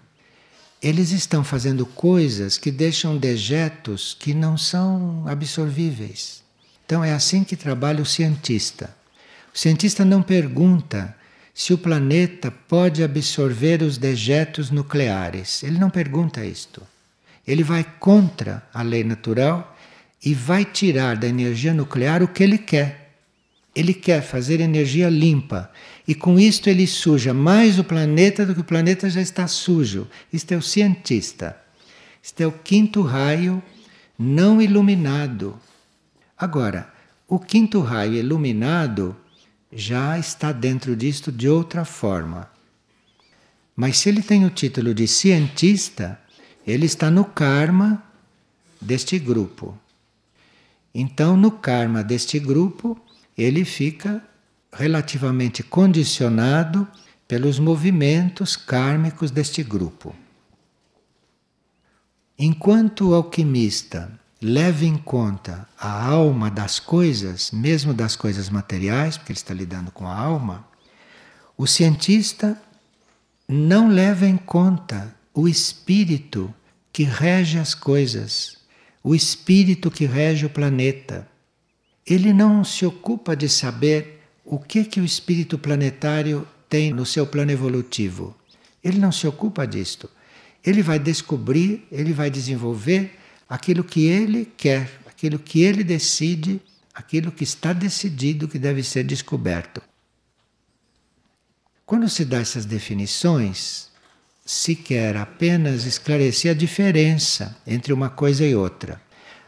eles 0.81 1.11
estão 1.11 1.43
fazendo 1.43 1.85
coisas 1.85 2.57
que 2.57 2.71
deixam 2.71 3.17
dejetos 3.17 4.15
que 4.17 4.33
não 4.33 4.57
são 4.57 5.25
absorvíveis. 5.27 6.43
Então 6.85 7.03
é 7.03 7.13
assim 7.13 7.43
que 7.43 7.55
trabalha 7.55 8.01
o 8.01 8.05
cientista. 8.05 8.95
O 9.53 9.57
cientista 9.57 10.05
não 10.05 10.21
pergunta 10.21 11.15
se 11.53 11.73
o 11.73 11.77
planeta 11.77 12.49
pode 12.49 13.03
absorver 13.03 13.81
os 13.81 13.97
dejetos 13.97 14.71
nucleares. 14.71 15.63
Ele 15.63 15.77
não 15.77 15.89
pergunta 15.89 16.45
isto. 16.45 16.81
Ele 17.45 17.63
vai 17.63 17.83
contra 17.99 18.63
a 18.73 18.81
lei 18.81 19.03
natural 19.03 19.75
e 20.23 20.33
vai 20.33 20.63
tirar 20.63 21.17
da 21.17 21.27
energia 21.27 21.73
nuclear 21.73 22.23
o 22.23 22.27
que 22.27 22.43
ele 22.43 22.57
quer. 22.57 23.15
Ele 23.75 23.93
quer 23.93 24.21
fazer 24.21 24.59
energia 24.59 25.09
limpa. 25.09 25.71
E 26.09 26.15
com 26.15 26.39
isto 26.39 26.67
ele 26.67 26.87
suja 26.87 27.35
mais 27.35 27.77
o 27.77 27.83
planeta 27.83 28.43
do 28.43 28.55
que 28.55 28.61
o 28.61 28.63
planeta 28.63 29.07
já 29.11 29.21
está 29.21 29.45
sujo. 29.45 30.07
Isto 30.33 30.53
é 30.55 30.57
o 30.57 30.61
cientista. 30.61 31.55
Isto 32.19 32.41
é 32.41 32.47
o 32.47 32.51
quinto 32.51 33.03
raio 33.03 33.61
não 34.17 34.59
iluminado. 34.59 35.55
Agora, 36.35 36.91
o 37.27 37.37
quinto 37.37 37.79
raio 37.81 38.15
iluminado 38.15 39.15
já 39.71 40.17
está 40.17 40.51
dentro 40.51 40.95
disto 40.95 41.31
de 41.31 41.47
outra 41.47 41.85
forma. 41.85 42.49
Mas 43.75 43.99
se 43.99 44.09
ele 44.09 44.23
tem 44.23 44.45
o 44.45 44.49
título 44.49 44.95
de 44.95 45.07
cientista, 45.07 46.19
ele 46.65 46.87
está 46.87 47.11
no 47.11 47.23
karma 47.23 48.01
deste 48.81 49.19
grupo. 49.19 49.77
Então, 50.91 51.37
no 51.37 51.51
karma 51.51 52.03
deste 52.03 52.39
grupo, 52.39 52.99
ele 53.37 53.63
fica 53.63 54.27
relativamente 54.71 55.63
condicionado 55.63 56.87
pelos 57.27 57.59
movimentos 57.59 58.55
kármicos 58.55 59.31
deste 59.31 59.63
grupo. 59.63 60.15
Enquanto 62.37 63.09
o 63.09 63.15
alquimista 63.15 64.11
leva 64.41 64.85
em 64.85 64.97
conta 64.97 65.67
a 65.77 66.05
alma 66.05 66.49
das 66.49 66.79
coisas, 66.79 67.51
mesmo 67.51 67.93
das 67.93 68.15
coisas 68.15 68.49
materiais, 68.49 69.17
porque 69.17 69.33
ele 69.33 69.39
está 69.39 69.53
lidando 69.53 69.91
com 69.91 70.07
a 70.07 70.17
alma, 70.17 70.65
o 71.57 71.67
cientista 71.67 72.59
não 73.47 73.89
leva 73.89 74.25
em 74.25 74.37
conta 74.37 75.13
o 75.33 75.47
espírito 75.47 76.53
que 76.93 77.03
rege 77.03 77.59
as 77.59 77.75
coisas, 77.75 78.57
o 79.03 79.13
espírito 79.13 79.91
que 79.91 80.05
rege 80.05 80.45
o 80.45 80.49
planeta. 80.49 81.27
Ele 82.05 82.31
não 82.33 82.63
se 82.63 82.85
ocupa 82.85 83.35
de 83.35 83.49
saber 83.49 84.18
o 84.51 84.57
que 84.57 84.83
que 84.83 84.99
o 84.99 85.05
espírito 85.05 85.59
planetário 85.59 86.45
tem 86.67 86.91
no 86.91 87.05
seu 87.05 87.27
plano 87.27 87.51
evolutivo. 87.51 88.35
Ele 88.83 88.97
não 88.97 89.11
se 89.11 89.27
ocupa 89.27 89.67
disto. 89.67 90.09
Ele 90.65 90.81
vai 90.81 90.97
descobrir, 90.97 91.87
ele 91.91 92.13
vai 92.13 92.31
desenvolver 92.31 93.15
aquilo 93.47 93.83
que 93.83 94.07
ele 94.07 94.51
quer, 94.57 94.89
aquilo 95.05 95.37
que 95.37 95.61
ele 95.61 95.83
decide, 95.83 96.59
aquilo 96.91 97.31
que 97.31 97.43
está 97.43 97.73
decidido 97.73 98.47
que 98.47 98.57
deve 98.57 98.81
ser 98.81 99.03
descoberto. 99.03 99.83
Quando 101.85 102.09
se 102.09 102.25
dá 102.25 102.39
essas 102.39 102.65
definições, 102.65 103.89
se 104.43 104.75
quer 104.75 105.15
apenas 105.15 105.85
esclarecer 105.85 106.51
a 106.51 106.55
diferença 106.55 107.55
entre 107.67 107.93
uma 107.93 108.09
coisa 108.09 108.43
e 108.43 108.55
outra. 108.55 108.99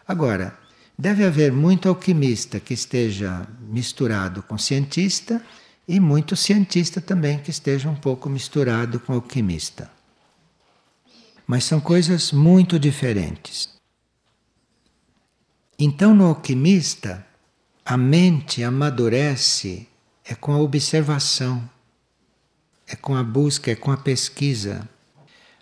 Agora, 0.07 0.55
deve 1.01 1.25
haver 1.25 1.51
muito 1.51 1.89
alquimista 1.89 2.59
que 2.59 2.75
esteja 2.75 3.47
misturado 3.59 4.43
com 4.43 4.55
cientista 4.55 5.43
e 5.87 5.99
muito 5.99 6.35
cientista 6.35 7.01
também 7.01 7.39
que 7.39 7.49
esteja 7.49 7.89
um 7.89 7.95
pouco 7.95 8.29
misturado 8.29 8.99
com 8.99 9.13
alquimista. 9.13 9.91
Mas 11.47 11.63
são 11.63 11.81
coisas 11.81 12.31
muito 12.31 12.77
diferentes. 12.77 13.67
Então, 15.79 16.13
no 16.13 16.25
alquimista, 16.27 17.25
a 17.83 17.97
mente 17.97 18.63
amadurece 18.63 19.87
é 20.23 20.35
com 20.35 20.53
a 20.53 20.59
observação, 20.59 21.67
é 22.87 22.95
com 22.95 23.15
a 23.15 23.23
busca, 23.23 23.71
é 23.71 23.75
com 23.75 23.91
a 23.91 23.97
pesquisa. 23.97 24.87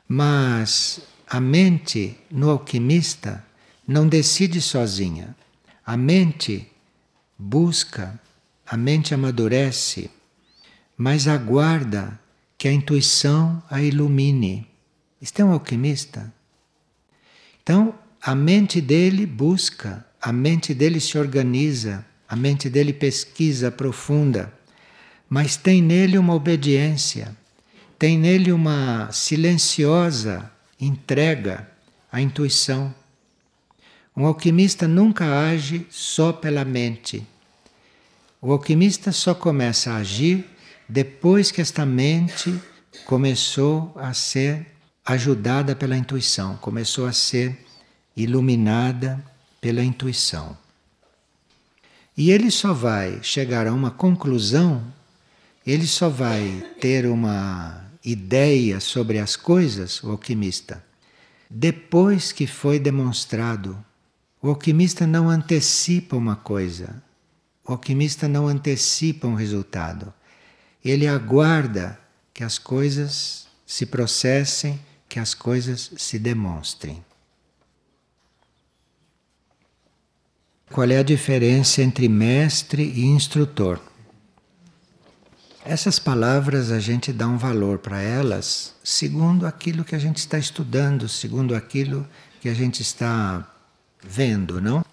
Mas 0.06 1.00
a 1.26 1.40
mente 1.40 2.18
no 2.30 2.50
alquimista 2.50 3.48
não 3.90 4.08
decide 4.08 4.62
sozinha. 4.62 5.36
A 5.86 5.98
mente 5.98 6.72
busca, 7.38 8.20
a 8.66 8.78
mente 8.78 9.14
amadurece, 9.14 10.10
mas 10.96 11.28
aguarda 11.28 12.20
que 12.58 12.68
a 12.68 12.72
intuição 12.72 13.62
a 13.70 13.82
ilumine. 13.82 14.68
Isto 15.22 15.42
é 15.42 15.46
um 15.46 15.52
alquimista. 15.52 16.34
Então, 17.62 17.94
a 18.22 18.34
mente 18.34 18.80
dele 18.80 19.26
busca 19.26 20.06
a 20.22 20.34
mente 20.34 20.74
dele 20.74 21.00
se 21.00 21.18
organiza, 21.18 22.06
a 22.28 22.36
mente 22.36 22.70
dele 22.70 22.92
pesquisa 22.92 23.72
profunda, 23.72 24.52
mas 25.30 25.56
tem 25.56 25.82
nele 25.82 26.18
uma 26.18 26.34
obediência, 26.34 27.36
tem 27.98 28.18
nele 28.18 28.52
uma 28.52 29.10
silenciosa 29.12 30.52
entrega 30.80 31.70
à 32.12 32.20
intuição. 32.20 32.94
Um 34.20 34.26
alquimista 34.26 34.86
nunca 34.86 35.48
age 35.48 35.88
só 35.90 36.34
pela 36.34 36.66
mente. 36.66 37.26
O 38.42 38.52
alquimista 38.52 39.14
só 39.14 39.34
começa 39.34 39.92
a 39.92 39.96
agir 39.96 40.46
depois 40.90 41.52
que 41.52 41.62
esta 41.62 41.86
mente 41.86 42.54
começou 43.06 43.94
a 43.96 44.14
ser 44.14 44.68
ajudada 45.06 45.74
pela 45.74 45.96
intuição, 45.96 46.58
começou 46.58 47.06
a 47.06 47.14
ser 47.14 47.66
iluminada 48.14 49.24
pela 49.62 49.82
intuição. 49.82 50.58
E 52.18 52.30
ele 52.30 52.52
só 52.52 52.74
vai 52.74 53.24
chegar 53.24 53.68
a 53.68 53.74
uma 53.74 53.90
conclusão, 53.90 54.84
ele 55.66 55.88
só 55.88 56.10
vai 56.10 56.62
ter 56.82 57.06
uma 57.06 57.86
ideia 58.04 58.82
sobre 58.82 59.18
as 59.18 59.38
coisas, 59.38 60.04
o 60.04 60.12
alquimista, 60.12 60.84
depois 61.50 62.34
que 62.34 62.46
foi 62.46 62.80
demonstrado. 62.80 63.82
O 64.42 64.50
alquimista 64.50 65.06
não 65.06 65.30
antecipa 65.30 66.16
uma 66.16 66.36
coisa, 66.36 67.04
o 67.68 67.74
alquimista 67.74 68.28
não 68.28 68.48
antecipa 68.48 69.28
um 69.28 69.36
resultado. 69.36 70.14
Ele 70.84 71.08
aguarda 71.08 72.00
que 72.34 72.44
as 72.44 72.58
coisas 72.58 73.48
se 73.66 73.86
processem, 73.86 74.80
que 75.10 75.20
as 75.20 75.34
coisas 75.34 75.92
se 75.98 76.18
demonstrem. 76.18 77.04
Qual 80.72 80.90
é 80.90 80.98
a 80.98 81.04
diferença 81.04 81.82
entre 81.82 82.08
mestre 82.08 82.84
e 82.84 83.06
instrutor? 83.06 83.80
Essas 85.66 86.00
palavras 86.00 86.72
a 86.72 86.80
gente 86.80 87.12
dá 87.12 87.28
um 87.28 87.38
valor 87.38 87.80
para 87.80 88.02
elas 88.02 88.74
segundo 88.84 89.46
aquilo 89.46 89.84
que 89.84 89.96
a 89.96 90.00
gente 90.00 90.18
está 90.18 90.38
estudando, 90.38 91.10
segundo 91.10 91.54
aquilo 91.54 92.08
que 92.40 92.48
a 92.48 92.54
gente 92.54 92.82
está 92.82 93.46
vendo, 94.02 94.60
não? 94.62 94.84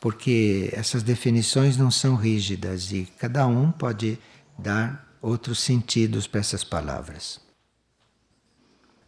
Porque 0.00 0.70
essas 0.72 1.02
definições 1.02 1.76
não 1.76 1.90
são 1.90 2.14
rígidas 2.14 2.92
e 2.92 3.08
cada 3.18 3.46
um 3.46 3.72
pode 3.72 4.18
dar 4.58 5.08
outros 5.20 5.60
sentidos 5.60 6.26
para 6.26 6.40
essas 6.40 6.62
palavras. 6.62 7.40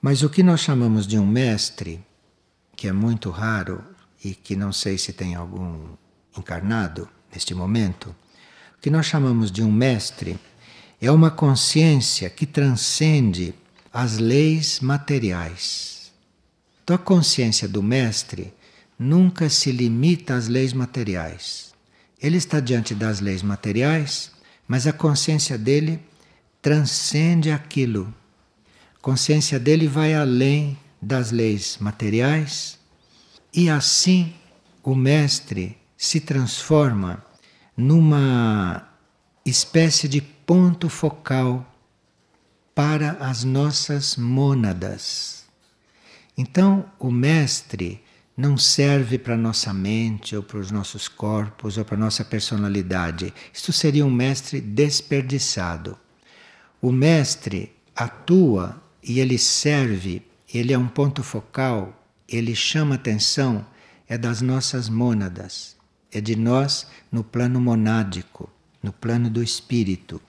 Mas 0.03 0.23
o 0.23 0.31
que 0.31 0.43
nós 0.43 0.61
chamamos 0.61 1.07
de 1.07 1.19
um 1.19 1.27
mestre, 1.27 2.05
que 2.77 2.89
é 2.89 2.93
muito 2.93 3.31
raro 3.31 3.85
e 4.25 4.35
que 4.35 4.57
não 4.57 4.73
sei 4.73 4.97
se 4.99 5.13
tem 5.13 5.35
algum 5.35 5.95
encarnado 6.37 7.09
neste 7.33 7.55
momento, 7.55 8.15
o 8.77 8.81
que 8.81 8.91
nós 8.91 9.07
chamamos 9.07 9.51
de 9.51 9.63
um 9.63 9.71
mestre 9.71 10.39
é 11.01 11.11
uma 11.11 11.31
consciência 11.31 12.29
que 12.31 12.47
transcende 12.47 13.55
as 13.93 14.19
leis 14.19 14.81
materiais. 14.81 16.13
Então 16.83 16.97
a 16.97 16.99
consciência 16.99 17.69
do 17.69 17.83
mestre 17.83 18.53
nunca 19.01 19.49
se 19.49 19.73
limita 19.73 20.35
às 20.35 20.47
leis 20.47 20.75
materiais. 20.75 21.73
Ele 22.21 22.37
está 22.37 22.61
diante 22.61 22.95
das 22.95 23.19
leis 23.19 23.43
materiais, 23.43 24.31
mas 24.69 24.87
a 24.87 24.93
consciência 24.93 25.57
dele 25.57 25.99
transcende 26.61 27.51
aquilo. 27.51 28.13
A 28.95 28.99
consciência 29.01 29.59
dele 29.59 29.89
vai 29.89 30.13
além 30.13 30.79
das 31.01 31.31
leis 31.31 31.79
materiais 31.81 32.79
e 33.55 33.71
assim 33.71 34.35
o 34.83 34.95
mestre 34.95 35.79
se 35.97 36.21
transforma 36.21 37.25
numa 37.75 38.87
espécie 39.47 40.07
de 40.09 40.21
ponto 40.21 40.91
focal 40.91 41.67
para 42.75 43.13
as 43.13 43.45
nossas 43.45 44.17
mônadas. 44.17 45.47
Então, 46.37 46.85
o 46.99 47.11
mestre 47.11 48.03
não 48.41 48.57
serve 48.57 49.19
para 49.19 49.37
nossa 49.37 49.71
mente 49.73 50.35
ou 50.35 50.43
para 50.43 50.59
os 50.59 50.71
nossos 50.71 51.07
corpos 51.07 51.77
ou 51.77 51.85
para 51.85 51.97
nossa 51.97 52.25
personalidade. 52.25 53.35
Isto 53.53 53.71
seria 53.71 54.07
um 54.07 54.11
mestre 54.11 54.63
desperdiçado. 54.63 55.99
O 56.81 56.91
mestre 56.91 57.71
atua 57.95 58.83
e 59.03 59.21
ele 59.21 59.37
serve, 59.37 60.23
ele 60.53 60.73
é 60.73 60.79
um 60.79 60.89
ponto 60.89 61.23
focal, 61.23 62.03
ele 62.27 62.55
chama 62.55 62.95
atenção, 62.95 63.67
é 64.09 64.17
das 64.17 64.41
nossas 64.41 64.89
mônadas, 64.89 65.77
é 66.11 66.19
de 66.19 66.35
nós 66.35 66.87
no 67.13 67.23
plano 67.23 67.61
monádico, 67.61 68.49
no 68.83 68.91
plano 68.91 69.29
do 69.29 69.43
espírito. 69.43 70.21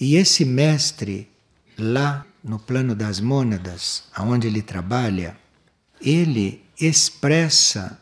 E 0.00 0.14
esse 0.14 0.44
mestre, 0.44 1.28
lá 1.76 2.24
no 2.42 2.60
plano 2.60 2.94
das 2.94 3.18
mônadas, 3.18 4.04
aonde 4.14 4.46
ele 4.46 4.62
trabalha, 4.62 5.36
ele 6.00 6.67
expressa 6.80 7.98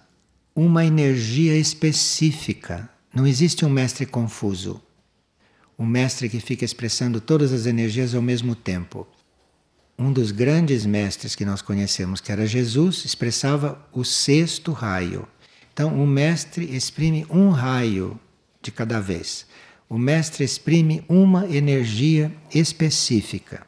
uma 0.54 0.84
energia 0.84 1.56
específica. 1.56 2.88
Não 3.14 3.26
existe 3.26 3.64
um 3.64 3.70
mestre 3.70 4.04
confuso. 4.04 4.82
Um 5.78 5.86
mestre 5.86 6.28
que 6.28 6.40
fica 6.40 6.64
expressando 6.64 7.20
todas 7.20 7.52
as 7.52 7.66
energias 7.66 8.14
ao 8.14 8.22
mesmo 8.22 8.54
tempo. 8.54 9.06
Um 9.98 10.12
dos 10.12 10.30
grandes 10.30 10.84
mestres 10.84 11.34
que 11.34 11.44
nós 11.44 11.62
conhecemos, 11.62 12.20
que 12.20 12.30
era 12.30 12.46
Jesus, 12.46 13.04
expressava 13.04 13.82
o 13.92 14.04
sexto 14.04 14.72
raio. 14.72 15.26
Então, 15.72 16.02
o 16.02 16.06
mestre 16.06 16.74
exprime 16.74 17.26
um 17.30 17.50
raio 17.50 18.18
de 18.62 18.70
cada 18.70 19.00
vez. 19.00 19.46
O 19.88 19.98
mestre 19.98 20.44
exprime 20.44 21.04
uma 21.08 21.46
energia 21.46 22.32
específica. 22.54 23.66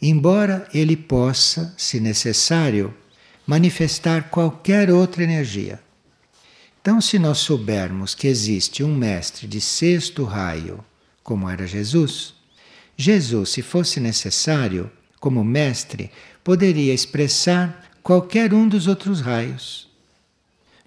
Embora 0.00 0.68
ele 0.72 0.96
possa, 0.96 1.74
se 1.76 2.00
necessário, 2.00 2.94
manifestar 3.46 4.28
qualquer 4.30 4.90
outra 4.90 5.22
energia. 5.22 5.80
Então, 6.80 7.00
se 7.00 7.18
nós 7.18 7.38
soubermos 7.38 8.14
que 8.14 8.26
existe 8.26 8.82
um 8.82 8.94
mestre 8.94 9.46
de 9.46 9.60
sexto 9.60 10.24
raio, 10.24 10.84
como 11.22 11.48
era 11.48 11.66
Jesus, 11.66 12.34
Jesus, 12.96 13.50
se 13.50 13.62
fosse 13.62 14.00
necessário, 14.00 14.90
como 15.20 15.44
mestre, 15.44 16.10
poderia 16.42 16.94
expressar 16.94 17.84
qualquer 18.02 18.54
um 18.54 18.68
dos 18.68 18.86
outros 18.86 19.20
raios. 19.20 19.88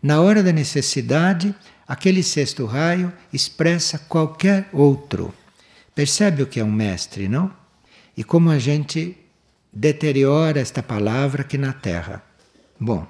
Na 0.02 0.22
hora 0.22 0.42
da 0.42 0.54
necessidade, 0.54 1.54
aquele 1.88 2.24
sexto 2.24 2.66
raio 2.66 3.12
expressa 3.34 4.00
qualquer 4.00 4.70
outro. 4.72 5.34
Percebe 5.94 6.44
o 6.44 6.48
que 6.48 6.60
é 6.60 6.64
um 6.64 6.72
mestre, 6.72 7.28
não? 7.28 7.52
E 8.16 8.24
como 8.24 8.50
a 8.50 8.58
gente 8.58 9.18
deteriora 9.72 10.60
esta 10.60 10.82
palavra 10.82 11.42
aqui 11.42 11.58
na 11.58 11.74
Terra. 11.74 12.29
Bom, 12.80 13.06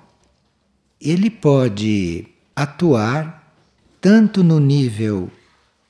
ele 0.99 1.29
pode 1.29 2.25
atuar 2.55 3.53
tanto 4.01 4.43
no 4.43 4.59
nível 4.59 5.29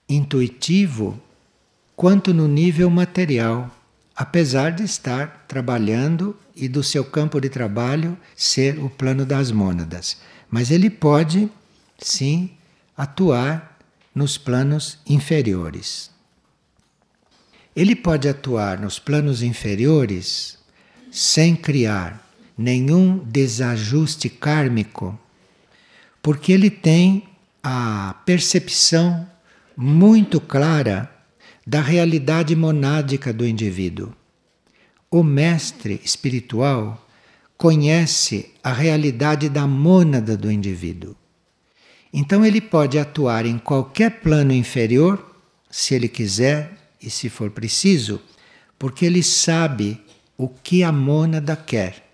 intuitivo 0.08 1.18
quanto 1.96 2.34
no 2.34 2.48
nível 2.48 2.90
material, 2.90 3.74
apesar 4.16 4.72
de 4.72 4.84
estar 4.84 5.46
trabalhando 5.48 6.36
e 6.56 6.68
do 6.68 6.84
seu 6.84 7.06
campo 7.06 7.40
de 7.40 7.48
trabalho 7.48 8.18
ser 8.36 8.78
o 8.80 8.90
plano 8.90 9.26
das 9.26 9.50
mônadas. 9.50 10.18
Mas 10.50 10.72
ele 10.72 10.90
pode, 10.90 11.50
sim, 11.98 12.52
atuar 12.98 13.78
nos 14.14 14.38
planos 14.38 14.98
inferiores. 15.08 16.12
Ele 17.74 17.96
pode 17.96 18.28
atuar 18.28 18.78
nos 18.78 19.00
planos 19.00 19.42
inferiores 19.42 20.58
sem 21.12 21.56
criar 21.56 22.29
nenhum 22.60 23.20
desajuste 23.20 24.28
kármico, 24.28 25.18
porque 26.22 26.52
ele 26.52 26.70
tem 26.70 27.24
a 27.64 28.14
percepção 28.26 29.26
muito 29.78 30.42
clara 30.42 31.10
da 31.66 31.80
realidade 31.80 32.54
monádica 32.58 33.32
do 33.32 33.48
indivíduo. 33.48 34.14
O 35.10 35.24
mestre 35.24 36.02
espiritual 36.04 37.08
conhece 37.58 38.52
a 38.62 38.74
realidade 38.74 39.48
da 39.48 39.66
mônada 39.66 40.36
do 40.36 40.52
indivíduo. 40.52 41.16
Então 42.12 42.46
ele 42.46 42.60
pode 42.60 43.00
atuar 43.00 43.46
em 43.46 43.58
qualquer 43.58 44.20
plano 44.20 44.52
inferior, 44.52 45.34
se 45.72 45.96
ele 45.96 46.10
quiser 46.10 46.74
e 47.02 47.10
se 47.10 47.30
for 47.30 47.52
preciso, 47.52 48.20
porque 48.78 49.06
ele 49.06 49.24
sabe 49.24 50.02
o 50.38 50.50
que 50.50 50.84
a 50.84 50.92
mônada 50.92 51.56
quer. 51.56 52.09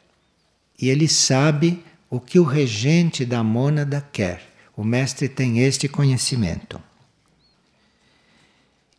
E 0.79 0.89
ele 0.89 1.07
sabe 1.07 1.83
o 2.09 2.19
que 2.19 2.39
o 2.39 2.43
regente 2.43 3.25
da 3.25 3.43
mônada 3.43 4.05
quer. 4.11 4.41
O 4.75 4.83
mestre 4.83 5.29
tem 5.29 5.59
este 5.59 5.87
conhecimento. 5.87 6.81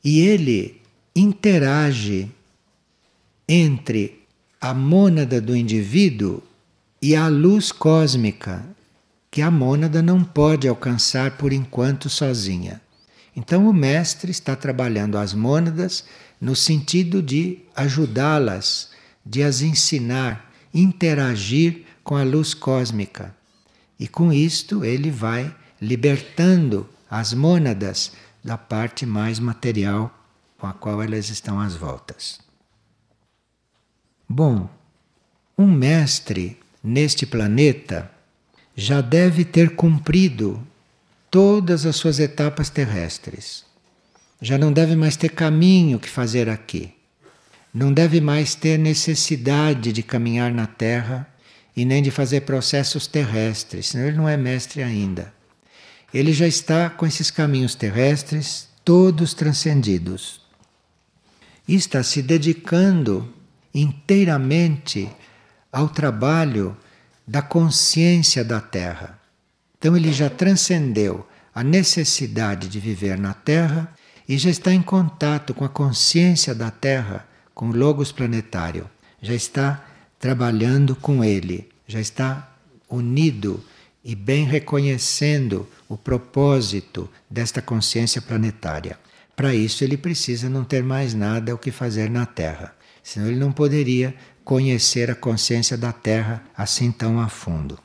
E 0.02 0.20
ele 0.20 0.80
interage 1.14 2.30
entre 3.48 4.22
a 4.60 4.72
mônada 4.72 5.40
do 5.40 5.54
indivíduo 5.54 6.42
e 7.00 7.14
a 7.14 7.28
luz 7.28 7.70
cósmica, 7.70 8.64
que 9.30 9.42
a 9.42 9.50
mônada 9.50 10.02
não 10.02 10.24
pode 10.24 10.66
alcançar 10.66 11.36
por 11.36 11.52
enquanto 11.52 12.08
sozinha. 12.08 12.80
Então 13.34 13.68
o 13.68 13.72
mestre 13.72 14.30
está 14.30 14.56
trabalhando 14.56 15.18
as 15.18 15.34
mônadas 15.34 16.04
no 16.40 16.56
sentido 16.56 17.22
de 17.22 17.58
ajudá-las, 17.74 18.90
de 19.24 19.42
as 19.42 19.60
ensinar 19.60 20.52
interagir 20.72 21.84
com 22.02 22.16
a 22.16 22.22
luz 22.22 22.54
cósmica. 22.54 23.34
E 23.98 24.06
com 24.06 24.32
isto 24.32 24.84
ele 24.84 25.10
vai 25.10 25.54
libertando 25.80 26.88
as 27.10 27.32
mônadas 27.32 28.12
da 28.42 28.56
parte 28.56 29.04
mais 29.04 29.38
material 29.38 30.12
com 30.58 30.66
a 30.66 30.72
qual 30.72 31.02
elas 31.02 31.28
estão 31.28 31.60
às 31.60 31.74
voltas. 31.74 32.40
Bom, 34.28 34.68
um 35.56 35.66
mestre 35.66 36.58
neste 36.82 37.26
planeta 37.26 38.10
já 38.74 39.00
deve 39.00 39.44
ter 39.44 39.74
cumprido 39.74 40.66
todas 41.30 41.86
as 41.86 41.96
suas 41.96 42.18
etapas 42.18 42.68
terrestres. 42.68 43.64
Já 44.40 44.58
não 44.58 44.72
deve 44.72 44.96
mais 44.96 45.16
ter 45.16 45.30
caminho 45.30 45.98
que 45.98 46.08
fazer 46.08 46.48
aqui 46.48 46.95
não 47.76 47.92
deve 47.92 48.22
mais 48.22 48.54
ter 48.54 48.78
necessidade 48.78 49.92
de 49.92 50.02
caminhar 50.02 50.50
na 50.50 50.66
terra 50.66 51.28
e 51.76 51.84
nem 51.84 52.02
de 52.02 52.10
fazer 52.10 52.40
processos 52.40 53.06
terrestres, 53.06 53.88
senão 53.88 54.06
ele 54.06 54.16
não 54.16 54.26
é 54.26 54.34
mestre 54.34 54.82
ainda. 54.82 55.30
Ele 56.12 56.32
já 56.32 56.46
está 56.48 56.88
com 56.88 57.04
esses 57.04 57.30
caminhos 57.30 57.74
terrestres 57.74 58.66
todos 58.82 59.34
transcendidos. 59.34 60.40
E 61.68 61.74
está 61.74 62.02
se 62.02 62.22
dedicando 62.22 63.30
inteiramente 63.74 65.10
ao 65.70 65.90
trabalho 65.90 66.74
da 67.28 67.42
consciência 67.42 68.42
da 68.42 68.58
Terra. 68.58 69.20
Então 69.76 69.94
ele 69.94 70.14
já 70.14 70.30
transcendeu 70.30 71.28
a 71.54 71.62
necessidade 71.62 72.68
de 72.68 72.80
viver 72.80 73.18
na 73.18 73.34
Terra 73.34 73.92
e 74.26 74.38
já 74.38 74.48
está 74.48 74.72
em 74.72 74.80
contato 74.80 75.52
com 75.52 75.64
a 75.66 75.68
consciência 75.68 76.54
da 76.54 76.70
Terra 76.70 77.26
com 77.56 77.70
o 77.70 77.74
Logos 77.74 78.12
planetário, 78.12 78.86
já 79.20 79.32
está 79.32 79.82
trabalhando 80.20 80.94
com 80.94 81.24
ele, 81.24 81.66
já 81.88 81.98
está 81.98 82.54
unido 82.86 83.64
e 84.04 84.14
bem 84.14 84.44
reconhecendo 84.44 85.66
o 85.88 85.96
propósito 85.96 87.10
desta 87.30 87.62
consciência 87.62 88.20
planetária. 88.20 88.98
Para 89.34 89.54
isso, 89.54 89.82
ele 89.82 89.96
precisa 89.96 90.50
não 90.50 90.64
ter 90.64 90.84
mais 90.84 91.14
nada 91.14 91.54
o 91.54 91.58
que 91.58 91.70
fazer 91.70 92.10
na 92.10 92.26
Terra, 92.26 92.76
senão 93.02 93.26
ele 93.26 93.40
não 93.40 93.50
poderia 93.50 94.14
conhecer 94.44 95.10
a 95.10 95.14
consciência 95.14 95.78
da 95.78 95.94
Terra 95.94 96.44
assim 96.54 96.92
tão 96.92 97.18
a 97.18 97.28
fundo. 97.30 97.78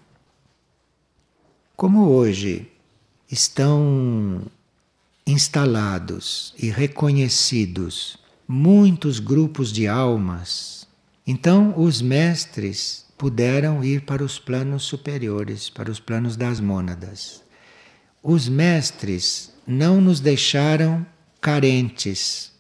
Como 1.78 2.10
hoje 2.10 2.70
estão 3.32 4.42
instalados 5.26 6.54
e 6.58 6.70
reconhecidos 6.70 8.21
muitos 8.52 9.22
grupos 9.22 9.72
de 9.72 9.88
almas. 9.88 10.86
Então, 11.26 11.74
os 11.78 12.02
mestres 12.02 13.06
puderam 13.18 13.82
ir 13.82 14.02
para 14.02 14.22
os 14.22 14.38
planos 14.38 14.84
superiores, 14.84 15.70
para 15.70 15.90
os 15.90 16.02
planos 16.02 16.36
das 16.36 16.60
mônadas. 16.60 17.42
Os 18.22 18.50
mestres 18.50 19.54
não 19.66 20.02
nos 20.02 20.20
deixaram 20.20 21.06
carentes 21.40 22.52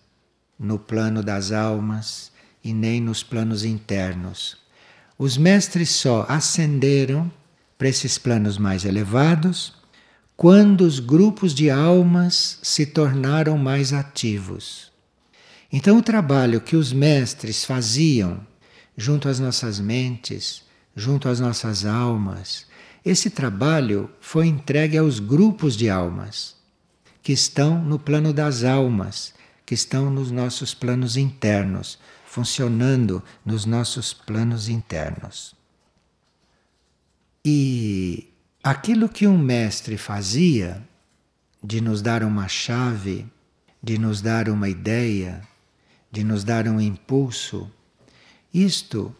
no 0.57 0.79
plano 0.79 1.21
das 1.21 1.51
almas 1.51 2.31
e 2.63 2.73
nem 2.73 3.01
nos 3.01 3.21
planos 3.21 3.65
internos. 3.65 4.55
Os 5.17 5.35
mestres 5.37 5.89
só 5.89 6.25
ascenderam 6.29 7.29
para 7.77 7.89
esses 7.89 8.17
planos 8.17 8.57
mais 8.57 8.85
elevados 8.85 9.73
quando 10.37 10.81
os 10.81 11.01
grupos 11.01 11.53
de 11.53 11.69
almas 11.69 12.59
se 12.63 12.85
tornaram 12.85 13.57
mais 13.57 13.91
ativos. 13.91 14.90
Então, 15.71 15.97
o 15.97 16.01
trabalho 16.01 16.59
que 16.59 16.75
os 16.75 16.91
mestres 16.91 17.63
faziam 17.63 18.45
junto 18.97 19.29
às 19.29 19.39
nossas 19.39 19.79
mentes, 19.79 20.63
junto 20.95 21.29
às 21.29 21.39
nossas 21.39 21.85
almas. 21.85 22.65
Esse 23.03 23.29
trabalho 23.29 24.09
foi 24.19 24.47
entregue 24.47 24.97
aos 24.97 25.19
grupos 25.19 25.75
de 25.75 25.89
almas 25.89 26.55
que 27.23 27.31
estão 27.31 27.83
no 27.83 27.97
plano 27.99 28.33
das 28.33 28.63
almas, 28.63 29.33
que 29.65 29.73
estão 29.73 30.09
nos 30.09 30.31
nossos 30.31 30.73
planos 30.73 31.17
internos, 31.17 31.99
funcionando 32.25 33.23
nos 33.45 33.65
nossos 33.65 34.13
planos 34.13 34.67
internos. 34.67 35.55
E 37.45 38.29
aquilo 38.63 39.07
que 39.07 39.27
um 39.27 39.37
mestre 39.37 39.97
fazia, 39.97 40.81
de 41.63 41.79
nos 41.79 42.01
dar 42.01 42.23
uma 42.23 42.47
chave, 42.47 43.25
de 43.81 43.97
nos 43.97 44.21
dar 44.21 44.49
uma 44.49 44.67
ideia, 44.67 45.47
de 46.11 46.23
nos 46.23 46.43
dar 46.43 46.67
um 46.67 46.81
impulso, 46.81 47.71
isto 48.53 49.15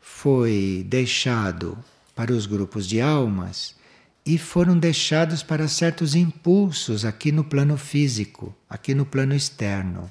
foi 0.00 0.86
deixado 0.88 1.76
para 2.14 2.32
os 2.32 2.46
grupos 2.46 2.86
de 2.86 3.00
almas 3.00 3.74
e 4.24 4.38
foram 4.38 4.78
deixados 4.78 5.42
para 5.42 5.68
certos 5.68 6.14
impulsos 6.14 7.04
aqui 7.04 7.30
no 7.30 7.44
plano 7.44 7.76
físico, 7.76 8.54
aqui 8.68 8.94
no 8.94 9.04
plano 9.04 9.34
externo. 9.34 10.10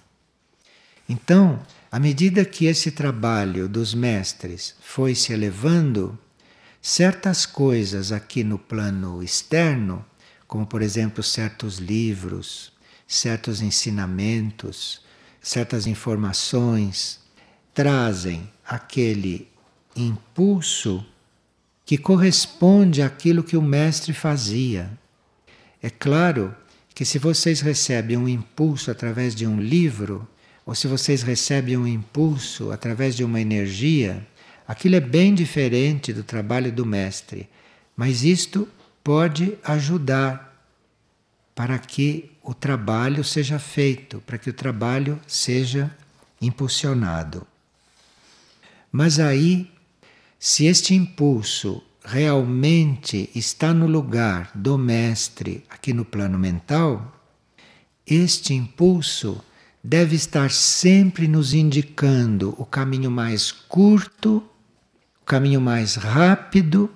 Então, 1.07 1.61
à 1.91 1.99
medida 1.99 2.43
que 2.43 2.65
esse 2.65 2.91
trabalho 2.91 3.69
dos 3.69 3.93
mestres 3.93 4.75
foi 4.81 5.15
se 5.15 5.33
elevando, 5.33 6.17
certas 6.81 7.45
coisas 7.45 8.11
aqui 8.11 8.43
no 8.43 8.57
plano 8.57 9.23
externo, 9.23 10.05
como 10.47 10.65
por 10.65 10.81
exemplo 10.81 11.23
certos 11.23 11.77
livros, 11.77 12.71
certos 13.07 13.61
ensinamentos, 13.61 15.04
certas 15.45 15.85
informações, 15.85 17.19
trazem 17.71 18.49
aquele 18.67 19.47
impulso 19.95 21.05
que 21.85 21.99
corresponde 21.99 23.03
àquilo 23.03 23.43
que 23.43 23.55
o 23.55 23.61
mestre 23.61 24.11
fazia. 24.11 24.89
É 25.83 25.89
claro 25.91 26.55
que 26.95 27.05
se 27.05 27.19
vocês 27.19 27.61
recebem 27.61 28.17
um 28.17 28.27
impulso 28.27 28.89
através 28.89 29.35
de 29.35 29.45
um 29.45 29.61
livro, 29.61 30.27
ou 30.65 30.73
se 30.73 30.87
vocês 30.87 31.21
recebem 31.21 31.77
um 31.77 31.85
impulso 31.85 32.71
através 32.71 33.15
de 33.15 33.23
uma 33.23 33.39
energia, 33.39 34.25
aquilo 34.67 34.95
é 34.95 34.99
bem 34.99 35.35
diferente 35.35 36.11
do 36.11 36.23
trabalho 36.23 36.71
do 36.71 36.87
mestre, 36.87 37.47
mas 37.95 38.23
isto 38.23 38.67
pode 39.03 39.55
ajudar 39.63 40.59
para 41.53 41.77
que 41.77 42.34
o 42.45 42.53
trabalho 42.53 43.23
seja 43.23 43.57
feito, 43.57 44.21
para 44.21 44.37
que 44.37 44.51
o 44.51 44.53
trabalho 44.53 45.19
seja 45.25 45.93
impulsionado. 46.39 47.45
Mas 48.91 49.19
aí, 49.19 49.71
se 50.39 50.65
este 50.65 50.93
impulso 50.93 51.83
realmente 52.03 53.31
está 53.33 53.73
no 53.73 53.87
lugar 53.87 54.51
do 54.53 54.77
mestre 54.77 55.65
aqui 55.67 55.91
no 55.91 56.05
plano 56.05 56.37
mental, 56.37 57.19
este 58.05 58.53
impulso 58.53 59.43
deve 59.83 60.15
estar 60.15 60.51
sempre 60.51 61.27
nos 61.27 61.51
indicando 61.51 62.53
o 62.59 62.65
caminho 62.65 63.09
mais 63.09 63.51
curto, 63.51 64.43
o 65.19 65.25
caminho 65.25 65.59
mais 65.59 65.95
rápido 65.95 66.91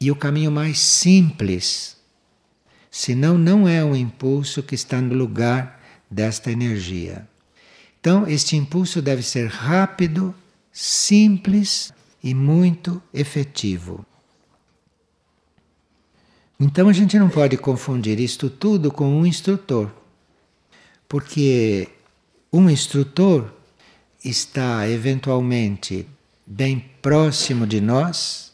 e 0.00 0.10
o 0.10 0.16
caminho 0.16 0.50
mais 0.50 0.80
simples 0.80 1.97
senão 2.98 3.38
não 3.38 3.68
é 3.68 3.84
um 3.84 3.94
impulso 3.94 4.60
que 4.60 4.74
está 4.74 5.00
no 5.00 5.14
lugar 5.14 5.80
desta 6.10 6.50
energia. 6.50 7.28
Então, 8.00 8.26
este 8.26 8.56
impulso 8.56 9.00
deve 9.00 9.22
ser 9.22 9.46
rápido, 9.46 10.34
simples 10.72 11.92
e 12.20 12.34
muito 12.34 13.00
efetivo. 13.14 14.04
Então, 16.58 16.88
a 16.88 16.92
gente 16.92 17.16
não 17.16 17.28
pode 17.28 17.56
confundir 17.56 18.18
isto 18.18 18.50
tudo 18.50 18.90
com 18.90 19.08
um 19.08 19.24
instrutor, 19.24 19.92
porque 21.08 21.88
um 22.52 22.68
instrutor 22.68 23.48
está 24.24 24.88
eventualmente 24.88 26.04
bem 26.44 26.84
próximo 27.00 27.64
de 27.64 27.80
nós, 27.80 28.52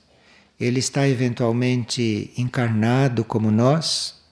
ele 0.61 0.81
está 0.81 1.09
eventualmente 1.09 2.31
encarnado 2.37 3.25
como 3.25 3.51
nós, 3.51 4.23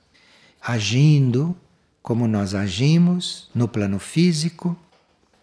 agindo 0.65 1.57
como 2.03 2.27
nós 2.27 2.55
agimos 2.55 3.49
no 3.55 3.69
plano 3.69 3.99
físico, 3.99 4.77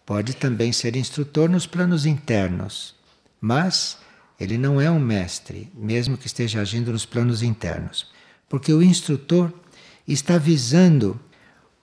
pode 0.06 0.36
também 0.36 0.72
ser 0.72 0.96
instrutor 0.96 1.50
nos 1.50 1.66
planos 1.66 2.06
internos, 2.06 2.96
mas 3.40 3.98
ele 4.40 4.58
não 4.58 4.80
é 4.80 4.90
um 4.90 5.00
mestre, 5.00 5.72
mesmo 5.74 6.18
que 6.18 6.28
esteja 6.28 6.62
agindo 6.62 6.92
nos 6.92 7.06
planos 7.06 7.44
internos, 7.44 8.08
porque 8.48 8.74
o 8.74 8.82
instrutor 8.82 9.54
está 10.08 10.38
visando 10.38 11.20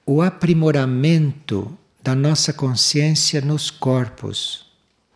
o 0.04 0.22
aprimoramento 0.22 1.76
da 2.02 2.14
nossa 2.14 2.52
consciência 2.52 3.40
nos 3.40 3.70
corpos. 3.70 4.66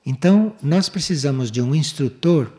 Então, 0.04 0.54
nós 0.62 0.88
precisamos 0.88 1.50
de 1.50 1.60
um 1.62 1.74
instrutor 1.74 2.52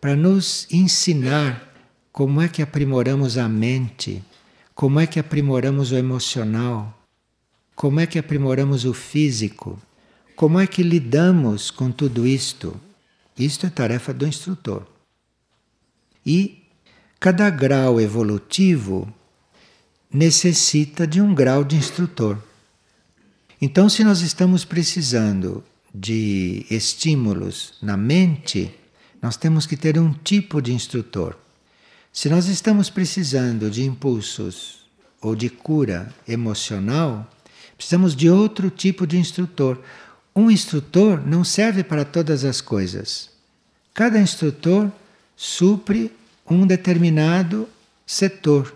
para 0.00 0.16
nos 0.16 0.66
ensinar 0.70 1.72
como 2.12 2.40
é 2.40 2.48
que 2.48 2.62
aprimoramos 2.62 3.36
a 3.36 3.48
mente, 3.48 4.22
como 4.74 4.98
é 4.98 5.06
que 5.06 5.20
aprimoramos 5.20 5.92
o 5.92 5.96
emocional? 5.96 6.98
Como 7.76 8.00
é 8.00 8.06
que 8.06 8.18
aprimoramos 8.18 8.84
o 8.84 8.92
físico? 8.92 9.80
Como 10.34 10.58
é 10.58 10.66
que 10.66 10.82
lidamos 10.82 11.70
com 11.70 11.92
tudo 11.92 12.26
isto? 12.26 12.78
Isto 13.38 13.66
é 13.66 13.70
tarefa 13.70 14.12
do 14.12 14.26
instrutor. 14.26 14.84
E 16.26 16.64
cada 17.20 17.48
grau 17.50 18.00
evolutivo 18.00 19.12
necessita 20.12 21.06
de 21.06 21.20
um 21.20 21.34
grau 21.34 21.62
de 21.62 21.76
instrutor. 21.76 22.38
Então, 23.60 23.88
se 23.88 24.02
nós 24.02 24.20
estamos 24.20 24.64
precisando 24.64 25.62
de 25.94 26.66
estímulos 26.68 27.74
na 27.80 27.96
mente, 27.96 28.74
nós 29.22 29.36
temos 29.36 29.66
que 29.66 29.76
ter 29.76 29.98
um 29.98 30.12
tipo 30.12 30.60
de 30.60 30.72
instrutor. 30.72 31.43
Se 32.14 32.28
nós 32.28 32.46
estamos 32.46 32.88
precisando 32.88 33.68
de 33.68 33.82
impulsos 33.82 34.86
ou 35.20 35.34
de 35.34 35.50
cura 35.50 36.14
emocional, 36.28 37.28
precisamos 37.76 38.14
de 38.14 38.30
outro 38.30 38.70
tipo 38.70 39.04
de 39.04 39.18
instrutor. 39.18 39.82
Um 40.34 40.48
instrutor 40.48 41.20
não 41.26 41.42
serve 41.42 41.82
para 41.82 42.04
todas 42.04 42.44
as 42.44 42.60
coisas. 42.60 43.30
Cada 43.92 44.20
instrutor 44.20 44.92
supre 45.34 46.14
um 46.48 46.64
determinado 46.64 47.68
setor. 48.06 48.72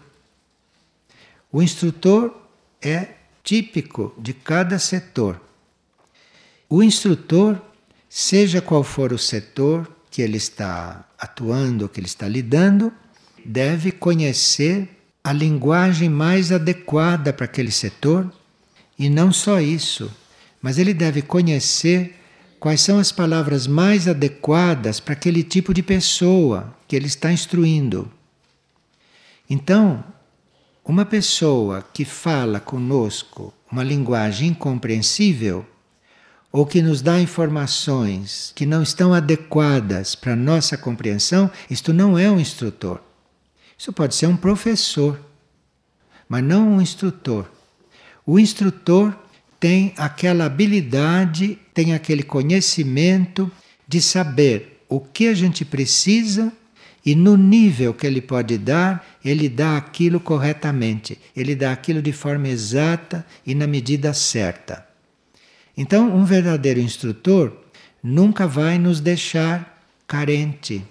O 1.52 1.62
instrutor 1.62 2.36
é 2.82 3.10
típico 3.44 4.12
de 4.18 4.34
cada 4.34 4.80
setor. 4.80 5.40
O 6.68 6.82
instrutor, 6.82 7.62
seja 8.08 8.60
qual 8.60 8.82
for 8.82 9.12
o 9.12 9.18
setor 9.18 9.88
que 10.10 10.22
ele 10.22 10.38
está 10.38 11.08
atuando, 11.16 11.88
que 11.88 12.00
ele 12.00 12.08
está 12.08 12.26
lidando, 12.26 12.92
deve 13.48 13.90
conhecer 13.90 14.86
a 15.24 15.32
linguagem 15.32 16.10
mais 16.10 16.52
adequada 16.52 17.32
para 17.32 17.46
aquele 17.46 17.70
setor 17.70 18.30
e 18.98 19.08
não 19.08 19.32
só 19.32 19.58
isso, 19.58 20.12
mas 20.60 20.76
ele 20.76 20.92
deve 20.92 21.22
conhecer 21.22 22.14
quais 22.60 22.82
são 22.82 22.98
as 22.98 23.10
palavras 23.10 23.66
mais 23.66 24.06
adequadas 24.06 25.00
para 25.00 25.14
aquele 25.14 25.42
tipo 25.42 25.72
de 25.72 25.82
pessoa 25.82 26.76
que 26.86 26.94
ele 26.94 27.06
está 27.06 27.32
instruindo. 27.32 28.10
Então, 29.48 30.04
uma 30.84 31.06
pessoa 31.06 31.82
que 31.94 32.04
fala 32.04 32.60
conosco 32.60 33.54
uma 33.72 33.82
linguagem 33.82 34.50
incompreensível 34.50 35.64
ou 36.52 36.66
que 36.66 36.82
nos 36.82 37.00
dá 37.00 37.18
informações 37.18 38.52
que 38.54 38.66
não 38.66 38.82
estão 38.82 39.14
adequadas 39.14 40.14
para 40.14 40.36
nossa 40.36 40.76
compreensão, 40.76 41.50
isto 41.70 41.94
não 41.94 42.18
é 42.18 42.30
um 42.30 42.38
instrutor. 42.38 43.07
Isso 43.78 43.92
pode 43.92 44.16
ser 44.16 44.26
um 44.26 44.36
professor, 44.36 45.20
mas 46.28 46.42
não 46.42 46.68
um 46.68 46.82
instrutor. 46.82 47.48
O 48.26 48.38
instrutor 48.38 49.16
tem 49.60 49.94
aquela 49.96 50.44
habilidade, 50.44 51.58
tem 51.72 51.94
aquele 51.94 52.24
conhecimento 52.24 53.50
de 53.86 54.02
saber 54.02 54.82
o 54.88 55.00
que 55.00 55.28
a 55.28 55.34
gente 55.34 55.64
precisa 55.64 56.52
e 57.04 57.14
no 57.14 57.36
nível 57.36 57.94
que 57.94 58.06
ele 58.06 58.20
pode 58.20 58.58
dar, 58.58 59.06
ele 59.24 59.48
dá 59.48 59.76
aquilo 59.76 60.20
corretamente, 60.20 61.18
ele 61.34 61.54
dá 61.54 61.72
aquilo 61.72 62.02
de 62.02 62.12
forma 62.12 62.48
exata 62.48 63.24
e 63.46 63.54
na 63.54 63.66
medida 63.66 64.12
certa. 64.12 64.86
Então, 65.76 66.14
um 66.14 66.24
verdadeiro 66.24 66.80
instrutor 66.80 67.52
nunca 68.02 68.46
vai 68.46 68.78
nos 68.78 69.00
deixar 69.00 69.86
carente 70.06 70.84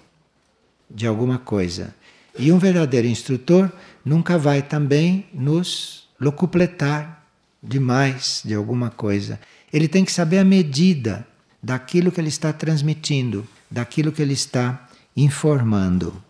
de 0.90 1.06
alguma 1.06 1.38
coisa. 1.38 1.94
E 2.38 2.52
um 2.52 2.58
verdadeiro 2.58 3.06
instrutor 3.06 3.70
nunca 4.04 4.38
vai 4.38 4.62
também 4.62 5.26
nos 5.34 6.08
locupletar 6.20 7.24
demais 7.62 8.42
de 8.44 8.54
alguma 8.54 8.90
coisa. 8.90 9.40
Ele 9.72 9.88
tem 9.88 10.04
que 10.04 10.12
saber 10.12 10.38
a 10.38 10.44
medida 10.44 11.26
daquilo 11.62 12.12
que 12.12 12.20
ele 12.20 12.28
está 12.28 12.52
transmitindo, 12.52 13.46
daquilo 13.70 14.12
que 14.12 14.22
ele 14.22 14.34
está 14.34 14.88
informando. 15.16 16.22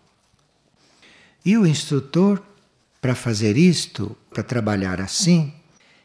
E 1.45 1.57
o 1.57 1.65
instrutor, 1.65 2.41
para 2.99 3.15
fazer 3.15 3.55
isto, 3.57 4.15
para 4.29 4.43
trabalhar 4.43 4.99
assim, 4.99 5.53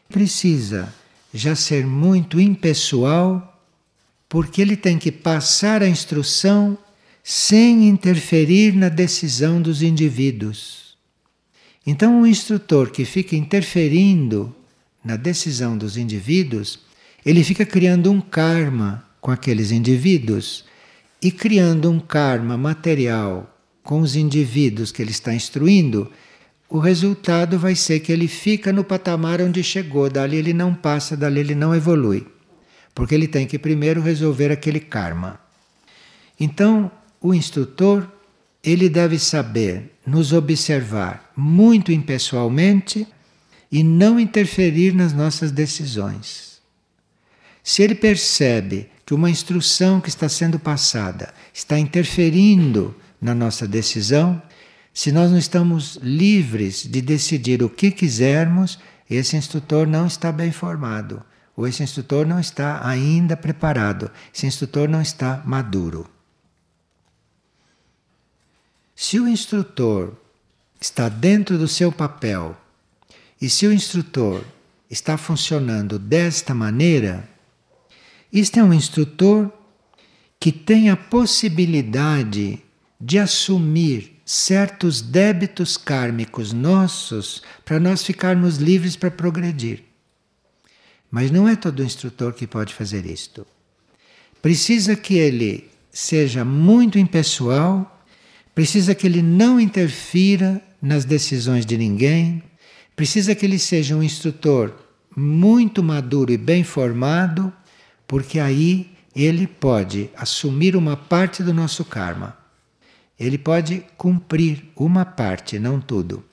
precisa 0.07 0.93
já 1.33 1.55
ser 1.55 1.85
muito 1.85 2.39
impessoal, 2.39 3.59
porque 4.29 4.61
ele 4.61 4.77
tem 4.77 4.97
que 4.97 5.11
passar 5.11 5.81
a 5.81 5.87
instrução 5.87 6.77
sem 7.27 7.89
interferir 7.89 8.75
na 8.75 8.87
decisão 8.87 9.59
dos 9.59 9.81
indivíduos. 9.81 10.95
Então, 11.83 12.21
um 12.21 12.25
instrutor 12.27 12.91
que 12.91 13.03
fica 13.03 13.35
interferindo 13.35 14.55
na 15.03 15.15
decisão 15.15 15.75
dos 15.75 15.97
indivíduos, 15.97 16.81
ele 17.25 17.43
fica 17.43 17.65
criando 17.65 18.11
um 18.11 18.21
karma 18.21 19.03
com 19.19 19.31
aqueles 19.31 19.71
indivíduos 19.71 20.65
e 21.19 21.31
criando 21.31 21.89
um 21.89 21.99
karma 21.99 22.55
material 22.59 23.57
com 23.81 24.01
os 24.01 24.15
indivíduos 24.15 24.91
que 24.91 25.01
ele 25.01 25.09
está 25.09 25.33
instruindo, 25.33 26.11
o 26.69 26.77
resultado 26.77 27.57
vai 27.57 27.73
ser 27.73 28.01
que 28.01 28.11
ele 28.11 28.27
fica 28.27 28.71
no 28.71 28.83
patamar 28.83 29.41
onde 29.41 29.63
chegou, 29.63 30.11
dali 30.11 30.37
ele 30.37 30.53
não 30.53 30.75
passa, 30.75 31.17
dali 31.17 31.39
ele 31.39 31.55
não 31.55 31.73
evolui. 31.73 32.27
Porque 32.93 33.15
ele 33.15 33.27
tem 33.27 33.47
que 33.47 33.57
primeiro 33.57 33.99
resolver 33.99 34.51
aquele 34.51 34.79
karma. 34.79 35.39
Então, 36.39 36.91
o 37.27 37.33
instrutor, 37.33 38.07
ele 38.63 38.87
deve 38.87 39.17
saber 39.17 39.97
nos 40.05 40.31
observar 40.31 41.31
muito 41.35 41.91
impessoalmente 41.91 43.07
e 43.71 43.83
não 43.83 44.19
interferir 44.19 44.93
nas 44.93 45.11
nossas 45.11 45.51
decisões. 45.51 46.61
Se 47.63 47.81
ele 47.81 47.95
percebe 47.95 48.91
que 49.03 49.15
uma 49.15 49.27
instrução 49.27 49.99
que 49.99 50.07
está 50.07 50.29
sendo 50.29 50.59
passada 50.59 51.33
está 51.51 51.79
interferindo 51.79 52.95
na 53.19 53.33
nossa 53.33 53.67
decisão, 53.67 54.39
se 54.93 55.11
nós 55.11 55.31
não 55.31 55.39
estamos 55.39 55.97
livres 56.03 56.83
de 56.83 57.01
decidir 57.01 57.63
o 57.63 57.69
que 57.69 57.89
quisermos, 57.89 58.77
esse 59.09 59.35
instrutor 59.35 59.87
não 59.87 60.05
está 60.05 60.31
bem 60.31 60.51
formado, 60.51 61.23
ou 61.57 61.67
esse 61.67 61.81
instrutor 61.81 62.27
não 62.27 62.39
está 62.39 62.87
ainda 62.87 63.35
preparado, 63.35 64.11
esse 64.31 64.45
instrutor 64.45 64.87
não 64.87 65.01
está 65.01 65.41
maduro. 65.43 66.14
Se 68.95 69.19
o 69.19 69.27
instrutor 69.27 70.15
está 70.79 71.09
dentro 71.09 71.57
do 71.57 71.67
seu 71.67 71.91
papel 71.91 72.55
e 73.41 73.49
se 73.49 73.67
o 73.67 73.73
instrutor 73.73 74.43
está 74.89 75.17
funcionando 75.17 75.99
desta 75.99 76.53
maneira, 76.53 77.27
este 78.31 78.59
é 78.59 78.63
um 78.63 78.73
instrutor 78.73 79.51
que 80.39 80.51
tem 80.51 80.89
a 80.89 80.95
possibilidade 80.95 82.61
de 82.99 83.19
assumir 83.19 84.21
certos 84.25 85.01
débitos 85.01 85.77
kármicos 85.77 86.53
nossos 86.53 87.43
para 87.63 87.79
nós 87.79 88.01
ficarmos 88.01 88.57
livres 88.57 88.95
para 88.95 89.11
progredir. 89.11 89.83
Mas 91.11 91.29
não 91.31 91.47
é 91.47 91.55
todo 91.55 91.83
instrutor 91.83 92.33
que 92.33 92.47
pode 92.47 92.73
fazer 92.73 93.05
isto. 93.05 93.45
Precisa 94.41 94.95
que 94.95 95.15
ele 95.15 95.69
seja 95.91 96.43
muito 96.43 96.97
impessoal, 96.97 97.94
precisa 98.55 98.95
que 98.95 99.05
ele 99.05 99.21
não 99.21 99.59
interfira 99.59 100.59
nas 100.81 101.05
decisões 101.05 101.65
de 101.65 101.77
ninguém, 101.77 102.41
precisa 102.95 103.35
que 103.35 103.45
ele 103.45 103.59
seja 103.59 103.95
um 103.95 104.01
instrutor 104.01 104.73
muito 105.15 105.83
maduro 105.83 106.31
e 106.31 106.37
bem 106.37 106.63
formado, 106.63 107.53
porque 108.07 108.39
aí 108.39 108.89
ele 109.15 109.45
pode 109.45 110.09
assumir 110.15 110.75
uma 110.75 110.97
parte 110.97 111.43
do 111.43 111.53
nosso 111.53 111.85
karma 111.85 112.45
ele 113.19 113.37
pode 113.37 113.83
cumprir 113.97 114.65
uma 114.75 115.05
parte, 115.05 115.57
não 115.57 115.79
tudo, 115.79 116.23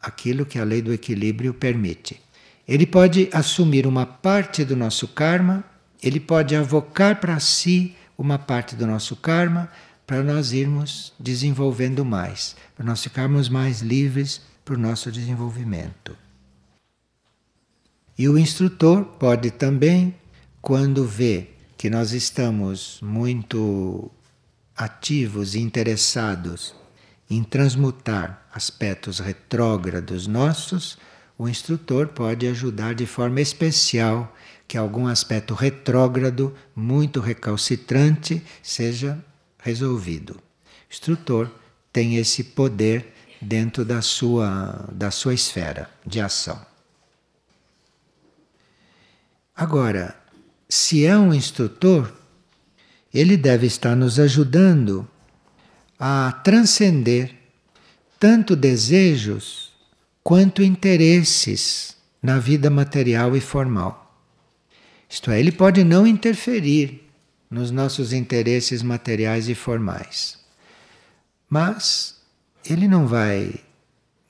aquilo 0.00 0.44
que 0.44 0.58
a 0.58 0.64
lei 0.64 0.82
do 0.82 0.92
equilíbrio 0.92 1.54
permite. 1.54 2.20
Ele 2.68 2.86
pode 2.86 3.28
assumir 3.32 3.86
uma 3.86 4.04
parte 4.04 4.64
do 4.64 4.76
nosso 4.76 5.08
karma, 5.08 5.64
ele 6.02 6.20
pode 6.20 6.54
avocar 6.54 7.20
para 7.20 7.40
si 7.40 7.94
uma 8.18 8.38
parte 8.38 8.76
do 8.76 8.86
nosso 8.86 9.16
karma 9.16 9.70
para 10.06 10.22
nós 10.22 10.52
irmos 10.52 11.12
desenvolvendo 11.18 12.04
mais, 12.04 12.54
para 12.76 12.86
nós 12.86 13.02
ficarmos 13.02 13.48
mais 13.48 13.80
livres 13.80 14.40
para 14.64 14.74
o 14.74 14.78
nosso 14.78 15.10
desenvolvimento. 15.10 16.16
E 18.16 18.28
o 18.28 18.38
instrutor 18.38 19.04
pode 19.04 19.50
também, 19.50 20.14
quando 20.62 21.04
vê 21.04 21.50
que 21.76 21.90
nós 21.90 22.12
estamos 22.12 22.98
muito 23.02 24.10
ativos 24.76 25.54
e 25.54 25.60
interessados 25.60 26.74
em 27.28 27.42
transmutar 27.42 28.46
aspectos 28.54 29.18
retrógrados 29.18 30.26
nossos, 30.26 30.96
o 31.36 31.48
instrutor 31.48 32.08
pode 32.08 32.46
ajudar 32.46 32.94
de 32.94 33.04
forma 33.04 33.40
especial 33.40 34.34
que 34.66 34.78
algum 34.78 35.06
aspecto 35.06 35.54
retrógrado, 35.54 36.54
muito 36.74 37.20
recalcitrante, 37.20 38.42
seja 38.62 39.22
resolvido. 39.66 40.34
O 40.34 40.92
instrutor 40.92 41.50
tem 41.92 42.16
esse 42.16 42.44
poder 42.44 43.12
dentro 43.42 43.84
da 43.84 44.00
sua, 44.00 44.88
da 44.92 45.10
sua 45.10 45.34
esfera 45.34 45.90
de 46.06 46.20
ação. 46.20 46.64
Agora, 49.54 50.16
se 50.68 51.04
é 51.04 51.18
um 51.18 51.34
instrutor, 51.34 52.12
ele 53.12 53.36
deve 53.36 53.66
estar 53.66 53.96
nos 53.96 54.20
ajudando 54.20 55.08
a 55.98 56.30
transcender 56.44 57.34
tanto 58.20 58.54
desejos 58.54 59.72
quanto 60.22 60.62
interesses 60.62 61.96
na 62.22 62.38
vida 62.38 62.70
material 62.70 63.36
e 63.36 63.40
formal. 63.40 64.14
Isto 65.08 65.30
é, 65.30 65.40
ele 65.40 65.52
pode 65.52 65.82
não 65.82 66.06
interferir 66.06 67.05
nos 67.50 67.70
nossos 67.70 68.12
interesses 68.12 68.82
materiais 68.82 69.48
e 69.48 69.54
formais, 69.54 70.38
mas 71.48 72.16
ele 72.64 72.88
não 72.88 73.06
vai 73.06 73.54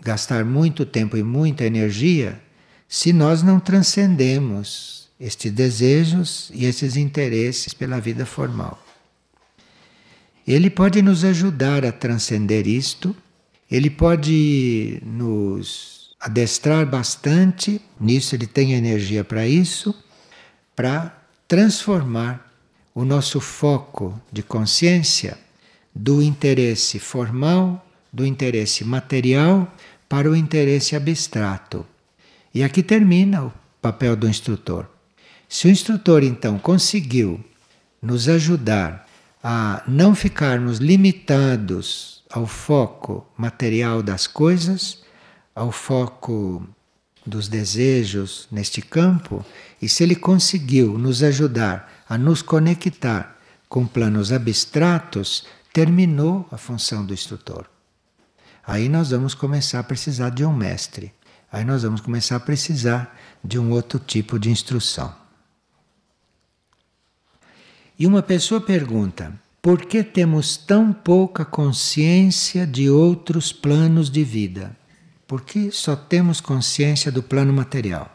gastar 0.00 0.44
muito 0.44 0.85
tempo 0.85 1.16
e 1.16 1.22
muita 1.22 1.64
energia 1.64 2.40
se 2.88 3.12
nós 3.12 3.42
não 3.42 3.59
transcendemos 3.59 5.09
estes 5.18 5.50
desejos 5.50 6.50
e 6.55 6.66
esses 6.66 6.96
interesses 6.96 7.72
pela 7.72 8.00
vida 8.00 8.26
formal. 8.26 8.83
Ele 10.46 10.70
pode 10.70 11.02
nos 11.02 11.24
ajudar 11.24 11.85
a 11.85 11.90
transcender 11.90 12.68
isto, 12.68 13.16
ele 13.68 13.90
pode 13.90 15.02
nos 15.05 16.14
adestrar 16.20 16.87
bastante, 16.88 17.81
nisso 17.98 18.35
ele 18.35 18.46
tem 18.46 18.74
energia 18.74 19.24
para 19.24 19.46
isso, 19.46 19.94
para 20.76 21.20
transformar 21.48 22.46
o 22.97 23.05
nosso 23.05 23.43
foco 23.43 24.19
de 24.33 24.43
consciência 24.43 25.37
do 25.95 26.23
interesse 26.23 26.99
formal, 26.99 27.87
do 28.11 28.25
interesse 28.25 28.87
material, 28.87 29.71
para 30.09 30.31
o 30.31 30.35
interesse 30.35 30.97
abstrato. 30.97 31.85
E 32.55 32.65
aqui 32.65 32.83
termina 32.83 33.45
o 33.45 33.53
papel 33.83 34.17
do 34.17 34.27
instrutor. 34.27 34.87
Se 35.47 35.67
o 35.67 35.71
instrutor 35.71 36.23
então 36.23 36.59
conseguiu 36.59 37.45
nos 38.01 38.31
ajudar 38.31 39.07
a 39.45 39.83
não 39.87 40.15
ficarmos 40.15 40.79
limitados 40.79 42.25
ao 42.31 42.47
foco 42.47 43.27
material 43.37 44.03
das 44.03 44.27
coisas, 44.27 45.03
ao 45.55 45.71
foco 45.71 46.67
dos 47.27 47.47
desejos 47.47 48.49
neste 48.51 48.81
campo, 48.81 49.44
e 49.83 49.87
se 49.87 50.03
ele 50.03 50.17
conseguiu 50.17 50.97
nos 50.97 51.23
ajudar 51.23 51.96
a 52.09 52.17
nos 52.17 52.42
conectar 52.42 53.37
com 53.69 53.87
planos 53.87 54.33
abstratos, 54.33 55.44
terminou 55.73 56.46
a 56.50 56.57
função 56.57 57.04
do 57.04 57.13
instrutor. 57.13 57.67
Aí 58.67 58.88
nós 58.88 59.11
vamos 59.11 59.35
começar 59.35 59.81
a 59.81 59.85
precisar 59.85 60.31
de 60.31 60.44
um 60.44 60.52
mestre. 60.52 61.13
Aí 61.50 61.65
nós 61.65 61.83
vamos 61.83 62.00
começar 62.00 62.37
a 62.37 62.40
precisar 62.40 63.17
de 63.42 63.59
um 63.59 63.71
outro 63.71 63.98
tipo 63.98 64.38
de 64.38 64.50
instrução. 64.50 65.15
E 67.98 68.07
uma 68.07 68.23
pessoa 68.23 68.61
pergunta: 68.61 69.33
por 69.63 69.85
que 69.85 70.02
temos 70.02 70.57
tão 70.57 70.92
pouca 70.92 71.44
consciência 71.44 72.67
de 72.67 72.90
outros 72.90 73.52
planos 73.52 74.11
de 74.11 74.23
vida? 74.23 74.77
Por 75.27 75.42
que 75.42 75.71
só 75.71 75.96
temos 75.96 76.40
consciência 76.40 77.11
do 77.11 77.23
plano 77.23 77.52
material? 77.52 78.13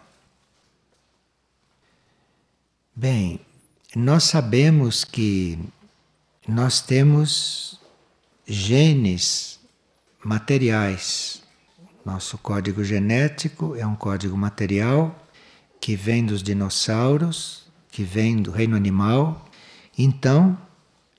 Bem, 2.95 3.39
nós 3.95 4.23
sabemos 4.23 5.03
que 5.03 5.59
nós 6.47 6.81
temos 6.81 7.79
genes 8.45 9.59
materiais. 10.23 11.41
Nosso 12.05 12.37
código 12.37 12.83
genético 12.83 13.75
é 13.75 13.85
um 13.85 13.95
código 13.95 14.35
material 14.35 15.15
que 15.79 15.95
vem 15.95 16.25
dos 16.25 16.41
dinossauros, 16.41 17.63
que 17.91 18.03
vem 18.03 18.41
do 18.41 18.51
reino 18.51 18.75
animal 18.75 19.47
então, 20.03 20.57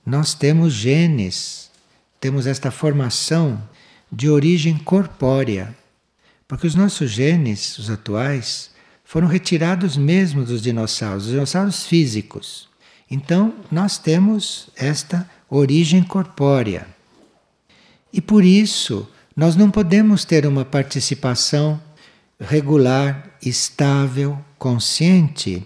nós 0.05 0.33
temos 0.33 0.73
genes, 0.73 1.71
temos 2.19 2.45
esta 2.47 2.71
formação 2.71 3.61
de 4.11 4.29
origem 4.29 4.77
corpórea. 4.77 5.73
Porque 6.47 6.67
os 6.67 6.75
nossos 6.75 7.09
genes, 7.09 7.77
os 7.77 7.89
atuais, 7.89 8.71
foram 9.13 9.27
retirados 9.27 9.95
mesmo 9.95 10.43
dos 10.43 10.59
dinossauros, 10.59 11.25
dos 11.25 11.33
dinossauros 11.33 11.85
físicos. 11.85 12.67
Então, 13.11 13.53
nós 13.71 13.95
temos 13.95 14.69
esta 14.75 15.29
origem 15.47 16.01
corpórea. 16.01 16.87
E 18.11 18.19
por 18.19 18.43
isso, 18.43 19.07
nós 19.35 19.55
não 19.55 19.69
podemos 19.69 20.25
ter 20.25 20.47
uma 20.47 20.65
participação 20.65 21.79
regular, 22.39 23.37
estável, 23.39 24.35
consciente 24.57 25.63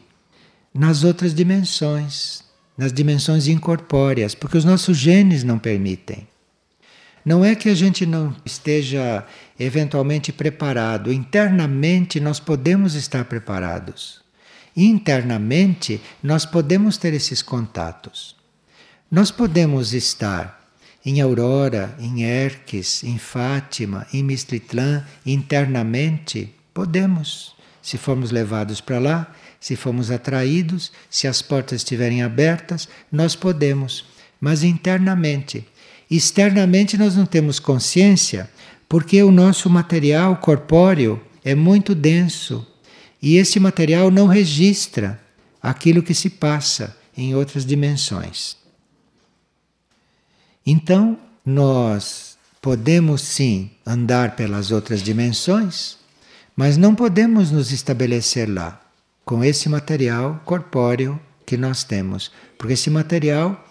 nas 0.73 1.05
outras 1.05 1.33
dimensões, 1.33 2.43
nas 2.77 2.91
dimensões 2.91 3.47
incorpóreas, 3.47 4.35
porque 4.35 4.57
os 4.57 4.65
nossos 4.65 4.97
genes 4.97 5.45
não 5.45 5.57
permitem. 5.57 6.27
Não 7.23 7.45
é 7.45 7.55
que 7.55 7.69
a 7.69 7.75
gente 7.75 8.05
não 8.05 8.35
esteja 8.45 9.25
eventualmente 9.59 10.31
preparado, 10.31 11.11
internamente 11.11 12.19
nós 12.19 12.39
podemos 12.39 12.93
estar 12.95 13.25
preparados. 13.25 14.21
Internamente 14.75 15.99
nós 16.21 16.45
podemos 16.45 16.97
ter 16.97 17.13
esses 17.13 17.41
contatos. 17.41 18.35
Nós 19.09 19.31
podemos 19.31 19.93
estar 19.93 20.57
em 21.03 21.21
Aurora, 21.21 21.95
em 21.99 22.23
Erques, 22.23 23.03
em 23.03 23.17
Fátima, 23.17 24.05
em 24.13 24.21
Mistritlã, 24.21 25.05
internamente, 25.25 26.53
podemos. 26.73 27.55
Se 27.81 27.97
formos 27.97 28.29
levados 28.29 28.81
para 28.81 28.99
lá, 28.99 29.33
se 29.59 29.75
formos 29.75 30.11
atraídos, 30.11 30.91
se 31.09 31.25
as 31.27 31.41
portas 31.41 31.77
estiverem 31.77 32.21
abertas, 32.21 32.89
nós 33.11 33.35
podemos. 33.35 34.05
Mas 34.39 34.63
internamente. 34.63 35.65
Externamente 36.11 36.97
nós 36.97 37.15
não 37.15 37.25
temos 37.25 37.59
consciência 37.59 38.49
porque 38.87 39.21
o 39.21 39.31
nosso 39.31 39.69
material 39.69 40.37
corpóreo 40.37 41.21
é 41.43 41.53
muito 41.55 41.93
denso 41.93 42.65
e 43.21 43.37
esse 43.37 43.59
material 43.59 44.11
não 44.11 44.27
registra 44.27 45.19
aquilo 45.61 46.03
que 46.03 46.13
se 46.13 46.29
passa 46.29 46.95
em 47.15 47.35
outras 47.35 47.65
dimensões. 47.65 48.55
Então, 50.65 51.17
nós 51.45 52.37
podemos 52.61 53.21
sim 53.21 53.71
andar 53.85 54.35
pelas 54.35 54.71
outras 54.71 55.01
dimensões, 55.01 55.97
mas 56.55 56.75
não 56.75 56.93
podemos 56.93 57.51
nos 57.51 57.71
estabelecer 57.71 58.49
lá 58.49 58.81
com 59.23 59.43
esse 59.43 59.69
material 59.69 60.41
corpóreo 60.45 61.19
que 61.45 61.55
nós 61.55 61.83
temos, 61.83 62.31
porque 62.57 62.73
esse 62.73 62.89
material 62.89 63.65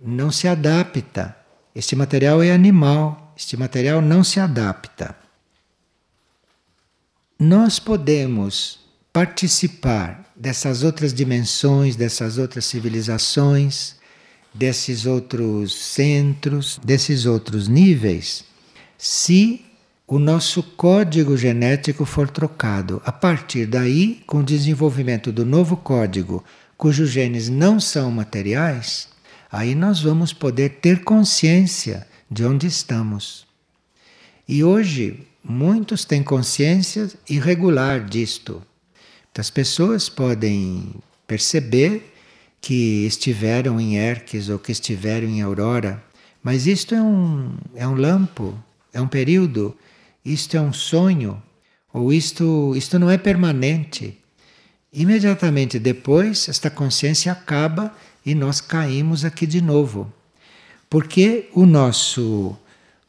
não 0.00 0.30
se 0.32 0.48
adapta. 0.48 1.36
Esse 1.74 1.94
material 1.94 2.42
é 2.42 2.50
animal, 2.50 3.21
este 3.42 3.56
material 3.56 4.00
não 4.00 4.22
se 4.22 4.38
adapta. 4.38 5.16
Nós 7.36 7.80
podemos 7.80 8.78
participar 9.12 10.32
dessas 10.36 10.84
outras 10.84 11.12
dimensões, 11.12 11.96
dessas 11.96 12.38
outras 12.38 12.64
civilizações, 12.64 13.96
desses 14.54 15.06
outros 15.06 15.74
centros, 15.74 16.78
desses 16.84 17.26
outros 17.26 17.66
níveis, 17.66 18.44
se 18.96 19.64
o 20.06 20.20
nosso 20.20 20.62
código 20.62 21.36
genético 21.36 22.04
for 22.04 22.30
trocado. 22.30 23.02
A 23.04 23.10
partir 23.10 23.66
daí, 23.66 24.22
com 24.24 24.38
o 24.38 24.44
desenvolvimento 24.44 25.32
do 25.32 25.44
novo 25.44 25.76
código, 25.76 26.44
cujos 26.76 27.10
genes 27.10 27.48
não 27.48 27.80
são 27.80 28.08
materiais, 28.08 29.08
aí 29.50 29.74
nós 29.74 30.00
vamos 30.00 30.32
poder 30.32 30.78
ter 30.80 31.02
consciência 31.02 32.06
de 32.32 32.46
onde 32.46 32.66
estamos. 32.66 33.46
E 34.48 34.64
hoje, 34.64 35.20
muitos 35.44 36.06
têm 36.06 36.22
consciência 36.22 37.10
irregular 37.28 38.02
disto. 38.02 38.62
As 39.36 39.50
pessoas 39.50 40.08
podem 40.08 40.94
perceber 41.26 42.14
que 42.60 43.04
estiveram 43.06 43.78
em 43.78 43.96
Erques 43.96 44.48
ou 44.48 44.58
que 44.58 44.72
estiveram 44.72 45.28
em 45.28 45.42
Aurora, 45.42 46.02
mas 46.42 46.66
isto 46.66 46.94
é 46.94 47.02
um, 47.02 47.54
é 47.74 47.86
um 47.86 47.94
lampo, 47.94 48.58
é 48.94 49.00
um 49.00 49.08
período, 49.08 49.76
isto 50.24 50.56
é 50.56 50.60
um 50.60 50.72
sonho, 50.72 51.42
ou 51.92 52.12
isto, 52.12 52.74
isto 52.74 52.98
não 52.98 53.10
é 53.10 53.18
permanente. 53.18 54.18
Imediatamente 54.90 55.78
depois, 55.78 56.48
esta 56.48 56.70
consciência 56.70 57.32
acaba 57.32 57.94
e 58.24 58.34
nós 58.34 58.60
caímos 58.60 59.22
aqui 59.22 59.46
de 59.46 59.60
novo. 59.60 60.10
Porque 60.92 61.48
o 61.54 61.64
nosso 61.64 62.54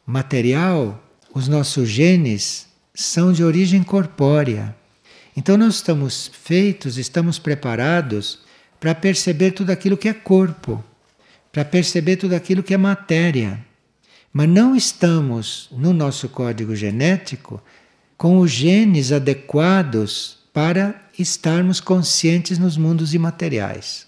material, 0.06 1.04
os 1.34 1.48
nossos 1.48 1.86
genes, 1.86 2.66
são 2.94 3.30
de 3.30 3.44
origem 3.44 3.82
corpórea. 3.82 4.74
Então 5.36 5.58
nós 5.58 5.74
estamos 5.74 6.30
feitos, 6.32 6.96
estamos 6.96 7.38
preparados 7.38 8.38
para 8.80 8.94
perceber 8.94 9.50
tudo 9.50 9.68
aquilo 9.68 9.98
que 9.98 10.08
é 10.08 10.14
corpo, 10.14 10.82
para 11.52 11.62
perceber 11.62 12.16
tudo 12.16 12.34
aquilo 12.34 12.62
que 12.62 12.72
é 12.72 12.78
matéria. 12.78 13.62
Mas 14.32 14.48
não 14.48 14.74
estamos 14.74 15.68
no 15.70 15.92
nosso 15.92 16.26
código 16.30 16.74
genético 16.74 17.62
com 18.16 18.38
os 18.38 18.50
genes 18.50 19.12
adequados 19.12 20.38
para 20.54 21.02
estarmos 21.18 21.80
conscientes 21.80 22.58
nos 22.58 22.78
mundos 22.78 23.12
imateriais. 23.12 24.06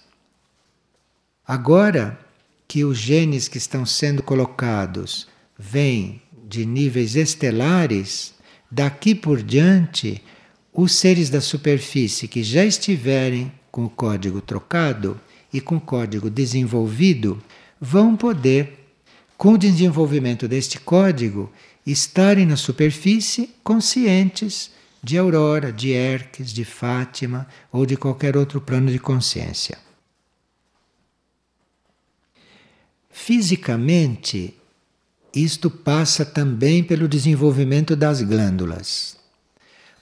Agora 1.45 2.25
que 2.67 2.83
os 2.83 2.97
genes 2.97 3.47
que 3.47 3.57
estão 3.57 3.85
sendo 3.85 4.21
colocados 4.21 5.27
vêm 5.57 6.21
de 6.47 6.65
níveis 6.65 7.15
estelares, 7.15 8.33
daqui 8.69 9.15
por 9.15 9.41
diante 9.41 10.21
os 10.73 10.91
seres 10.93 11.29
da 11.29 11.41
superfície 11.41 12.27
que 12.27 12.43
já 12.43 12.63
estiverem 12.63 13.51
com 13.71 13.85
o 13.85 13.89
código 13.89 14.41
trocado 14.41 15.19
e 15.51 15.61
com 15.61 15.77
o 15.77 15.81
código 15.81 16.29
desenvolvido 16.29 17.41
vão 17.79 18.15
poder, 18.15 18.85
com 19.37 19.53
o 19.53 19.57
desenvolvimento 19.57 20.47
deste 20.47 20.79
código, 20.79 21.51
estarem 21.85 22.45
na 22.45 22.57
superfície 22.57 23.55
conscientes 23.63 24.71
de 25.01 25.17
Aurora, 25.17 25.71
de 25.71 25.91
Herques, 25.91 26.51
de 26.51 26.65
Fátima 26.65 27.47
ou 27.71 27.85
de 27.85 27.95
qualquer 27.95 28.35
outro 28.35 28.59
plano 28.59 28.91
de 28.91 28.99
consciência. 28.99 29.86
Fisicamente, 33.27 34.53
isto 35.35 35.69
passa 35.69 36.23
também 36.23 36.81
pelo 36.81 37.09
desenvolvimento 37.09 37.93
das 37.93 38.21
glândulas. 38.21 39.17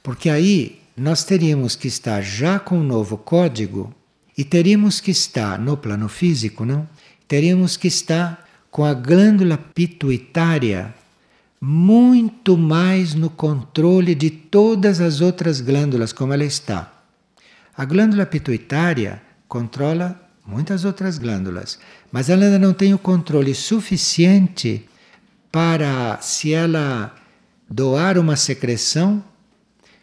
Porque 0.03 0.30
aí 0.30 0.80
nós 0.95 1.23
teríamos 1.23 1.76
que 1.76 1.88
estar 1.88 2.21
já 2.21 2.59
com 2.59 2.78
um 2.78 2.84
novo 2.84 3.17
código 3.17 3.91
e 4.38 4.43
teríamos 4.43 4.99
que 4.99 5.09
estar 5.09 5.57
no 5.57 5.76
plano 5.76 6.07
físico, 6.07 6.63
não? 6.65 6.88
Teríamos 7.28 7.76
que 7.76 7.88
estar 7.88 8.47
com 8.69 8.86
a 8.86 8.93
glândula 8.93 9.57
pituitária 9.57 10.93
muito 11.59 12.55
mais 12.55 13.15
no 13.15 13.32
controle 13.32 14.13
de 14.13 14.30
todas 14.30 15.01
as 15.01 15.19
outras 15.19 15.61
glândulas 15.61 16.13
como 16.13 16.32
ela 16.32 16.45
está. 16.45 16.93
A 17.76 17.86
glândula 17.86 18.28
pituitária 18.28 19.19
controla 19.47 20.24
muitas 20.46 20.86
outras 20.86 21.18
glândulas, 21.18 21.80
mas 22.12 22.30
ela 22.30 22.46
ainda 22.46 22.60
não 22.60 22.74
tem 22.74 22.93
o 22.93 23.00
controle 23.00 23.56
suficiente 23.56 24.86
para, 25.52 26.20
se 26.22 26.54
ela 26.54 27.16
doar 27.70 28.18
uma 28.18 28.36
secreção, 28.36 29.24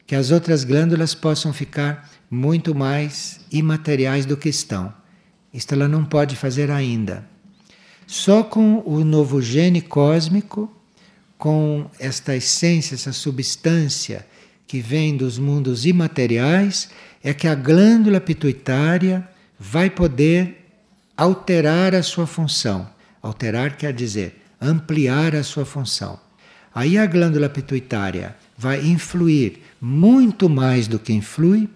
que 0.06 0.14
as 0.14 0.30
outras 0.30 0.64
glândulas 0.64 1.14
possam 1.14 1.52
ficar 1.52 2.10
muito 2.30 2.74
mais 2.74 3.40
imateriais 3.52 4.26
do 4.26 4.36
que 4.36 4.48
estão. 4.48 4.92
Isto 5.52 5.74
ela 5.74 5.86
não 5.86 6.04
pode 6.04 6.34
fazer 6.34 6.70
ainda. 6.70 7.24
Só 8.06 8.42
com 8.42 8.82
o 8.84 9.04
novo 9.04 9.40
gene 9.40 9.80
cósmico, 9.80 10.70
com 11.38 11.90
esta 11.98 12.34
essência, 12.34 12.94
essa 12.94 13.12
substância 13.12 14.26
que 14.66 14.80
vem 14.80 15.16
dos 15.16 15.38
mundos 15.38 15.84
imateriais, 15.84 16.88
é 17.22 17.32
que 17.34 17.46
a 17.46 17.54
glândula 17.54 18.20
pituitária 18.20 19.28
vai 19.64 19.88
poder 19.88 20.72
alterar 21.16 21.94
a 21.94 22.02
sua 22.02 22.26
função. 22.26 22.90
Alterar 23.22 23.76
quer 23.76 23.92
dizer 23.92 24.42
ampliar 24.60 25.36
a 25.36 25.44
sua 25.44 25.64
função. 25.64 26.18
Aí 26.74 26.98
a 26.98 27.06
glândula 27.06 27.48
pituitária 27.48 28.34
vai 28.58 28.84
influir 28.84 29.62
muito 29.80 30.48
mais 30.48 30.88
do 30.88 30.98
que 30.98 31.12
influi 31.12 31.70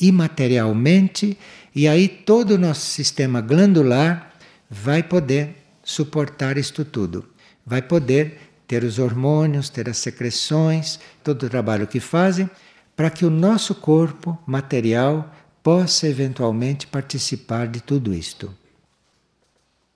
imaterialmente, 0.00 1.38
e 1.72 1.86
aí 1.86 2.08
todo 2.08 2.52
o 2.52 2.58
nosso 2.58 2.84
sistema 2.84 3.40
glandular 3.40 4.32
vai 4.68 5.00
poder 5.00 5.56
suportar 5.84 6.58
isto 6.58 6.84
tudo. 6.84 7.24
Vai 7.64 7.80
poder 7.80 8.40
ter 8.66 8.82
os 8.82 8.98
hormônios, 8.98 9.70
ter 9.70 9.88
as 9.88 9.98
secreções, 9.98 10.98
todo 11.22 11.44
o 11.44 11.48
trabalho 11.48 11.86
que 11.86 12.00
fazem, 12.00 12.50
para 12.96 13.08
que 13.08 13.24
o 13.24 13.30
nosso 13.30 13.72
corpo 13.72 14.36
material 14.44 15.32
possa 15.64 16.06
eventualmente 16.06 16.86
participar 16.86 17.66
de 17.66 17.80
tudo 17.80 18.12
isto. 18.12 18.54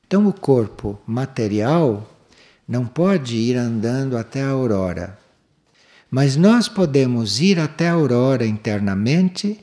Então 0.07 0.27
o 0.27 0.33
corpo 0.33 0.99
material 1.07 2.11
não 2.67 2.87
pode 2.87 3.37
ir 3.37 3.55
andando 3.55 4.17
até 4.17 4.43
a 4.43 4.49
aurora. 4.49 5.19
Mas 6.11 6.37
nós 6.37 6.69
podemos 6.69 7.39
ir 7.39 7.61
até 7.61 7.91
a 7.91 7.93
aurora 7.93 8.47
internamente 8.47 9.61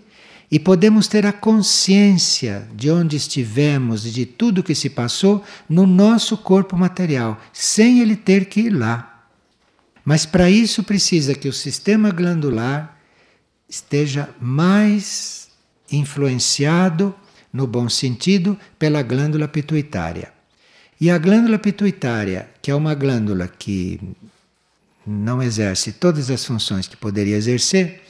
e 0.52 0.60
podemos 0.60 1.08
ter 1.08 1.26
a 1.26 1.34
consciência 1.34 2.68
de 2.76 2.92
onde 2.92 3.16
estivemos 3.16 4.06
e 4.06 4.12
de 4.12 4.28
tudo 4.28 4.62
que 4.62 4.76
se 4.76 4.92
passou 4.92 5.44
no 5.68 5.88
nosso 5.88 6.38
corpo 6.38 6.78
material, 6.78 7.42
sem 7.52 8.00
ele 8.00 8.16
ter 8.16 8.46
que 8.46 8.62
ir 8.62 8.70
lá. 8.70 9.28
Mas 10.06 10.24
para 10.24 10.52
isso 10.52 10.84
precisa 10.84 11.34
que 11.34 11.48
o 11.48 11.54
sistema 11.54 12.12
glandular 12.12 12.96
esteja 13.68 14.30
mais 14.40 15.45
influenciado, 15.92 17.14
no 17.52 17.66
bom 17.68 17.88
sentido, 17.88 18.58
pela 18.78 19.02
glândula 19.02 19.48
pituitária. 19.48 20.34
E 21.00 21.10
a 21.10 21.18
glândula 21.18 21.60
pituitária, 21.60 22.50
que 22.62 22.72
é 22.72 22.76
uma 22.76 22.94
glândula 22.94 23.48
que 23.48 24.00
não 25.06 25.42
exerce 25.42 25.92
todas 25.92 26.30
as 26.30 26.44
funções 26.44 26.88
que 26.88 26.98
poderia 26.98 27.36
exercer, 27.36 28.02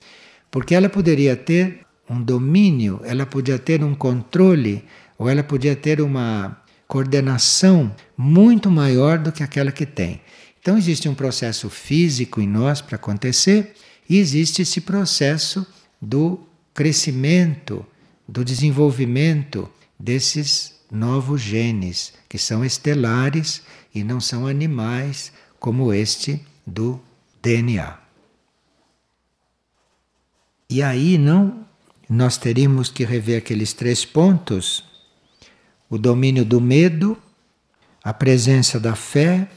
porque 0.50 0.74
ela 0.74 0.88
poderia 0.88 1.36
ter 1.36 1.82
um 2.10 2.22
domínio, 2.22 3.02
ela 3.04 3.26
podia 3.26 3.60
ter 3.60 3.84
um 3.84 3.96
controle, 3.96 4.84
ou 5.18 5.30
ela 5.30 5.44
podia 5.44 5.76
ter 5.76 6.00
uma 6.00 6.58
coordenação 6.88 7.94
muito 8.16 8.70
maior 8.70 9.18
do 9.18 9.32
que 9.32 9.44
aquela 9.44 9.72
que 9.72 9.86
tem. 9.86 10.22
Então 10.62 10.78
existe 10.78 11.10
um 11.10 11.16
processo 11.16 11.70
físico 11.70 12.42
em 12.42 12.48
nós 12.48 12.82
para 12.82 12.96
acontecer 12.96 13.74
e 14.10 14.18
existe 14.18 14.62
esse 14.62 14.82
processo 14.82 15.66
do 16.02 16.40
crescimento, 16.76 17.84
do 18.28 18.44
desenvolvimento 18.44 19.70
desses 19.98 20.76
novos 20.92 21.42
genes, 21.42 22.14
que 22.28 22.38
são 22.38 22.66
estelares 22.66 23.64
e 23.94 24.04
não 24.04 24.20
são 24.20 24.46
animais 24.46 25.32
como 25.60 25.94
este 25.94 26.46
do 26.68 27.00
DNA. 27.42 27.98
E 30.70 30.84
aí 30.84 31.18
não 31.18 31.66
nós 32.10 32.38
teríamos 32.38 32.90
que 32.90 33.06
rever 33.06 33.38
aqueles 33.38 33.72
três 33.72 34.04
pontos: 34.04 34.84
o 35.90 35.98
domínio 35.98 36.44
do 36.44 36.60
medo, 36.60 37.18
a 38.04 38.14
presença 38.14 38.80
da 38.80 38.96
fé 38.96 39.48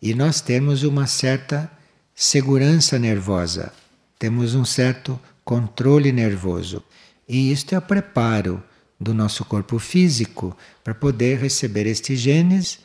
e 0.00 0.14
nós 0.14 0.40
temos 0.40 0.82
uma 0.84 1.06
certa 1.06 1.70
segurança 2.14 2.98
nervosa, 2.98 3.72
temos 4.18 4.54
um 4.54 4.64
certo 4.64 5.20
controle 5.44 6.12
nervoso. 6.12 6.82
E 7.28 7.52
isto 7.52 7.74
é 7.74 7.78
o 7.78 7.82
preparo 7.82 8.62
do 8.98 9.14
nosso 9.14 9.44
corpo 9.44 9.78
físico 9.78 10.56
para 10.84 10.94
poder 10.94 11.38
receber 11.38 11.86
estes 11.86 12.18
genes 12.20 12.80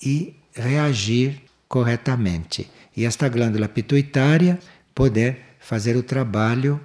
e 0.00 0.36
reagir 0.54 1.42
corretamente. 1.68 2.70
E 2.96 3.04
esta 3.04 3.28
glândula 3.28 3.68
pituitária 3.68 4.58
poder 4.94 5.40
fazer 5.58 5.96
o 5.96 6.02
trabalho 6.02 6.80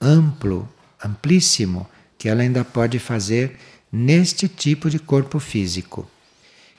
amplo, 0.00 0.68
amplíssimo, 1.02 1.88
que 2.18 2.28
ela 2.28 2.42
ainda 2.42 2.64
pode 2.64 2.98
fazer 2.98 3.56
neste 3.90 4.48
tipo 4.48 4.90
de 4.90 4.98
corpo 4.98 5.38
físico. 5.38 6.08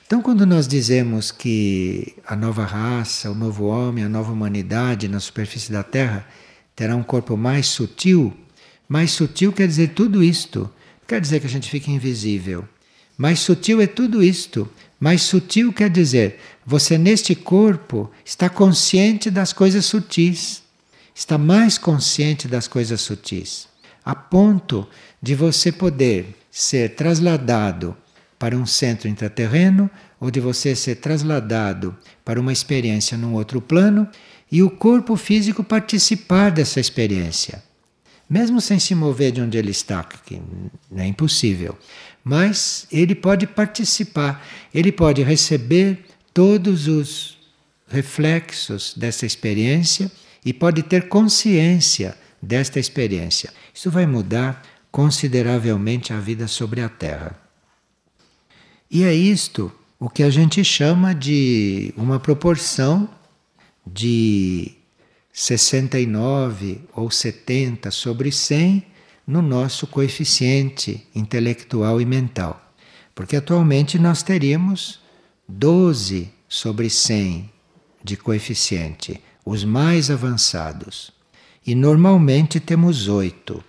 Então, 0.06 0.22
quando 0.22 0.46
nós 0.46 0.68
dizemos 0.68 1.32
que 1.32 2.14
a 2.24 2.36
nova 2.36 2.64
raça, 2.64 3.30
o 3.30 3.34
novo 3.34 3.64
homem, 3.64 4.04
a 4.04 4.08
nova 4.08 4.32
humanidade 4.32 5.08
na 5.08 5.18
superfície 5.18 5.72
da 5.72 5.82
Terra 5.82 6.26
terá 6.76 6.94
um 6.94 7.02
corpo 7.02 7.36
mais 7.36 7.66
sutil, 7.66 8.32
mais 8.88 9.10
sutil 9.10 9.52
quer 9.52 9.66
dizer 9.66 9.88
tudo 9.88 10.22
isto. 10.22 10.70
Quer 11.08 11.20
dizer 11.20 11.40
que 11.40 11.46
a 11.46 11.50
gente 11.50 11.70
fica 11.70 11.90
invisível. 11.90 12.64
Mais 13.18 13.40
sutil 13.40 13.80
é 13.80 13.86
tudo 13.86 14.22
isto. 14.22 14.68
Mais 15.00 15.22
sutil 15.22 15.72
quer 15.72 15.90
dizer, 15.90 16.38
você 16.64 16.96
neste 16.98 17.34
corpo 17.34 18.10
está 18.24 18.48
consciente 18.48 19.30
das 19.30 19.52
coisas 19.52 19.84
sutis 19.86 20.62
está 21.16 21.38
mais 21.38 21.78
consciente 21.78 22.46
das 22.46 22.68
coisas 22.68 23.00
sutis, 23.00 23.66
a 24.04 24.14
ponto 24.14 24.86
de 25.20 25.34
você 25.34 25.72
poder 25.72 26.36
ser 26.50 26.94
trasladado 26.94 27.96
para 28.38 28.54
um 28.54 28.66
centro 28.66 29.08
intraterreno 29.08 29.90
ou 30.20 30.30
de 30.30 30.40
você 30.40 30.76
ser 30.76 30.96
trasladado 30.96 31.96
para 32.22 32.38
uma 32.38 32.52
experiência 32.52 33.16
num 33.16 33.32
outro 33.32 33.62
plano 33.62 34.06
e 34.50 34.62
o 34.62 34.70
corpo 34.70 35.16
físico 35.16 35.64
participar 35.64 36.50
dessa 36.50 36.80
experiência. 36.80 37.62
Mesmo 38.28 38.60
sem 38.60 38.78
se 38.78 38.94
mover 38.94 39.32
de 39.32 39.40
onde 39.40 39.56
ele 39.56 39.70
está, 39.70 40.02
que 40.02 40.40
é 40.96 41.06
impossível. 41.06 41.78
Mas 42.24 42.86
ele 42.90 43.14
pode 43.14 43.46
participar, 43.46 44.44
ele 44.74 44.90
pode 44.90 45.22
receber 45.22 46.04
todos 46.34 46.88
os 46.88 47.38
reflexos 47.88 48.94
dessa 48.96 49.24
experiência 49.24 50.10
e 50.44 50.52
pode 50.52 50.82
ter 50.82 51.08
consciência 51.08 52.16
desta 52.42 52.80
experiência. 52.80 53.52
Isso 53.72 53.90
vai 53.90 54.06
mudar 54.06 54.62
consideravelmente 54.90 56.12
a 56.12 56.18
vida 56.18 56.48
sobre 56.48 56.80
a 56.80 56.88
Terra. 56.88 57.38
E 58.90 59.04
é 59.04 59.14
isto 59.14 59.70
o 59.98 60.08
que 60.08 60.22
a 60.22 60.30
gente 60.30 60.62
chama 60.64 61.14
de 61.14 61.92
uma 61.96 62.20
proporção 62.20 63.08
de 63.86 64.72
69 65.32 66.80
ou 66.94 67.10
70 67.10 67.90
sobre 67.90 68.32
100 68.32 68.84
no 69.26 69.42
nosso 69.42 69.86
coeficiente 69.86 71.06
intelectual 71.14 72.00
e 72.00 72.04
mental. 72.04 72.72
Porque 73.14 73.36
atualmente 73.36 73.98
nós 73.98 74.22
teríamos 74.22 75.00
12 75.48 76.30
sobre 76.48 76.88
100 76.88 77.50
de 78.02 78.16
coeficiente 78.16 79.20
os 79.44 79.64
mais 79.64 80.10
avançados. 80.10 81.12
E 81.66 81.74
normalmente 81.74 82.58
temos 82.58 83.08
oito. 83.08 83.62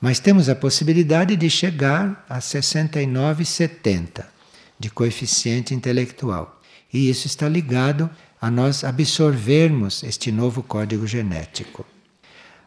Mas 0.00 0.18
temos 0.18 0.48
a 0.48 0.54
possibilidade 0.54 1.36
de 1.36 1.48
chegar 1.48 2.24
a 2.28 2.38
69,70 2.38 4.24
de 4.78 4.90
coeficiente 4.90 5.74
intelectual. 5.74 6.60
E 6.92 7.08
isso 7.08 7.26
está 7.26 7.48
ligado 7.48 8.10
a 8.42 8.50
nós 8.50 8.82
absorvermos 8.82 10.02
este 10.02 10.32
novo 10.32 10.64
código 10.64 11.06
genético. 11.06 11.86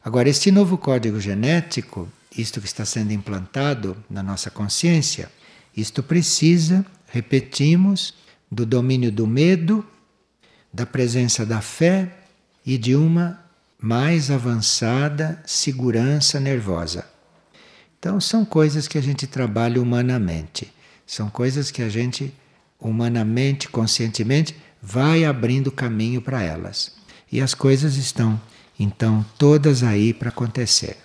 Agora, 0.02 0.30
este 0.30 0.50
novo 0.50 0.78
código 0.78 1.20
genético, 1.20 2.08
isto 2.38 2.62
que 2.62 2.66
está 2.66 2.86
sendo 2.86 3.12
implantado 3.12 3.98
na 4.10 4.24
nossa 4.24 4.50
consciência, 4.50 5.30
isto 5.76 6.02
precisa, 6.02 6.86
repetimos, 7.08 8.14
do 8.50 8.66
domínio 8.66 9.12
do 9.12 9.28
medo, 9.28 9.86
da 10.72 10.86
presença 10.86 11.46
da 11.46 11.60
fé 11.60 12.10
e 12.66 12.78
de 12.78 12.96
uma 12.96 13.44
mais 13.78 14.32
avançada 14.32 15.44
segurança 15.46 16.40
nervosa. 16.40 17.06
Então, 18.00 18.22
são 18.22 18.46
coisas 18.46 18.88
que 18.88 18.98
a 18.98 19.02
gente 19.02 19.28
trabalha 19.28 19.82
humanamente, 19.82 20.72
são 21.06 21.30
coisas 21.30 21.70
que 21.70 21.82
a 21.82 21.90
gente, 21.90 22.34
humanamente, 22.80 23.68
conscientemente, 23.68 24.56
vai 24.82 25.26
abrindo 25.26 25.72
caminho 25.72 26.22
para 26.22 26.42
elas. 26.42 26.96
E 27.32 27.42
as 27.42 27.54
coisas 27.54 27.96
estão, 27.96 28.40
então, 28.80 29.26
todas 29.38 29.84
aí 29.84 30.14
para 30.14 30.30
acontecer. 30.30 30.98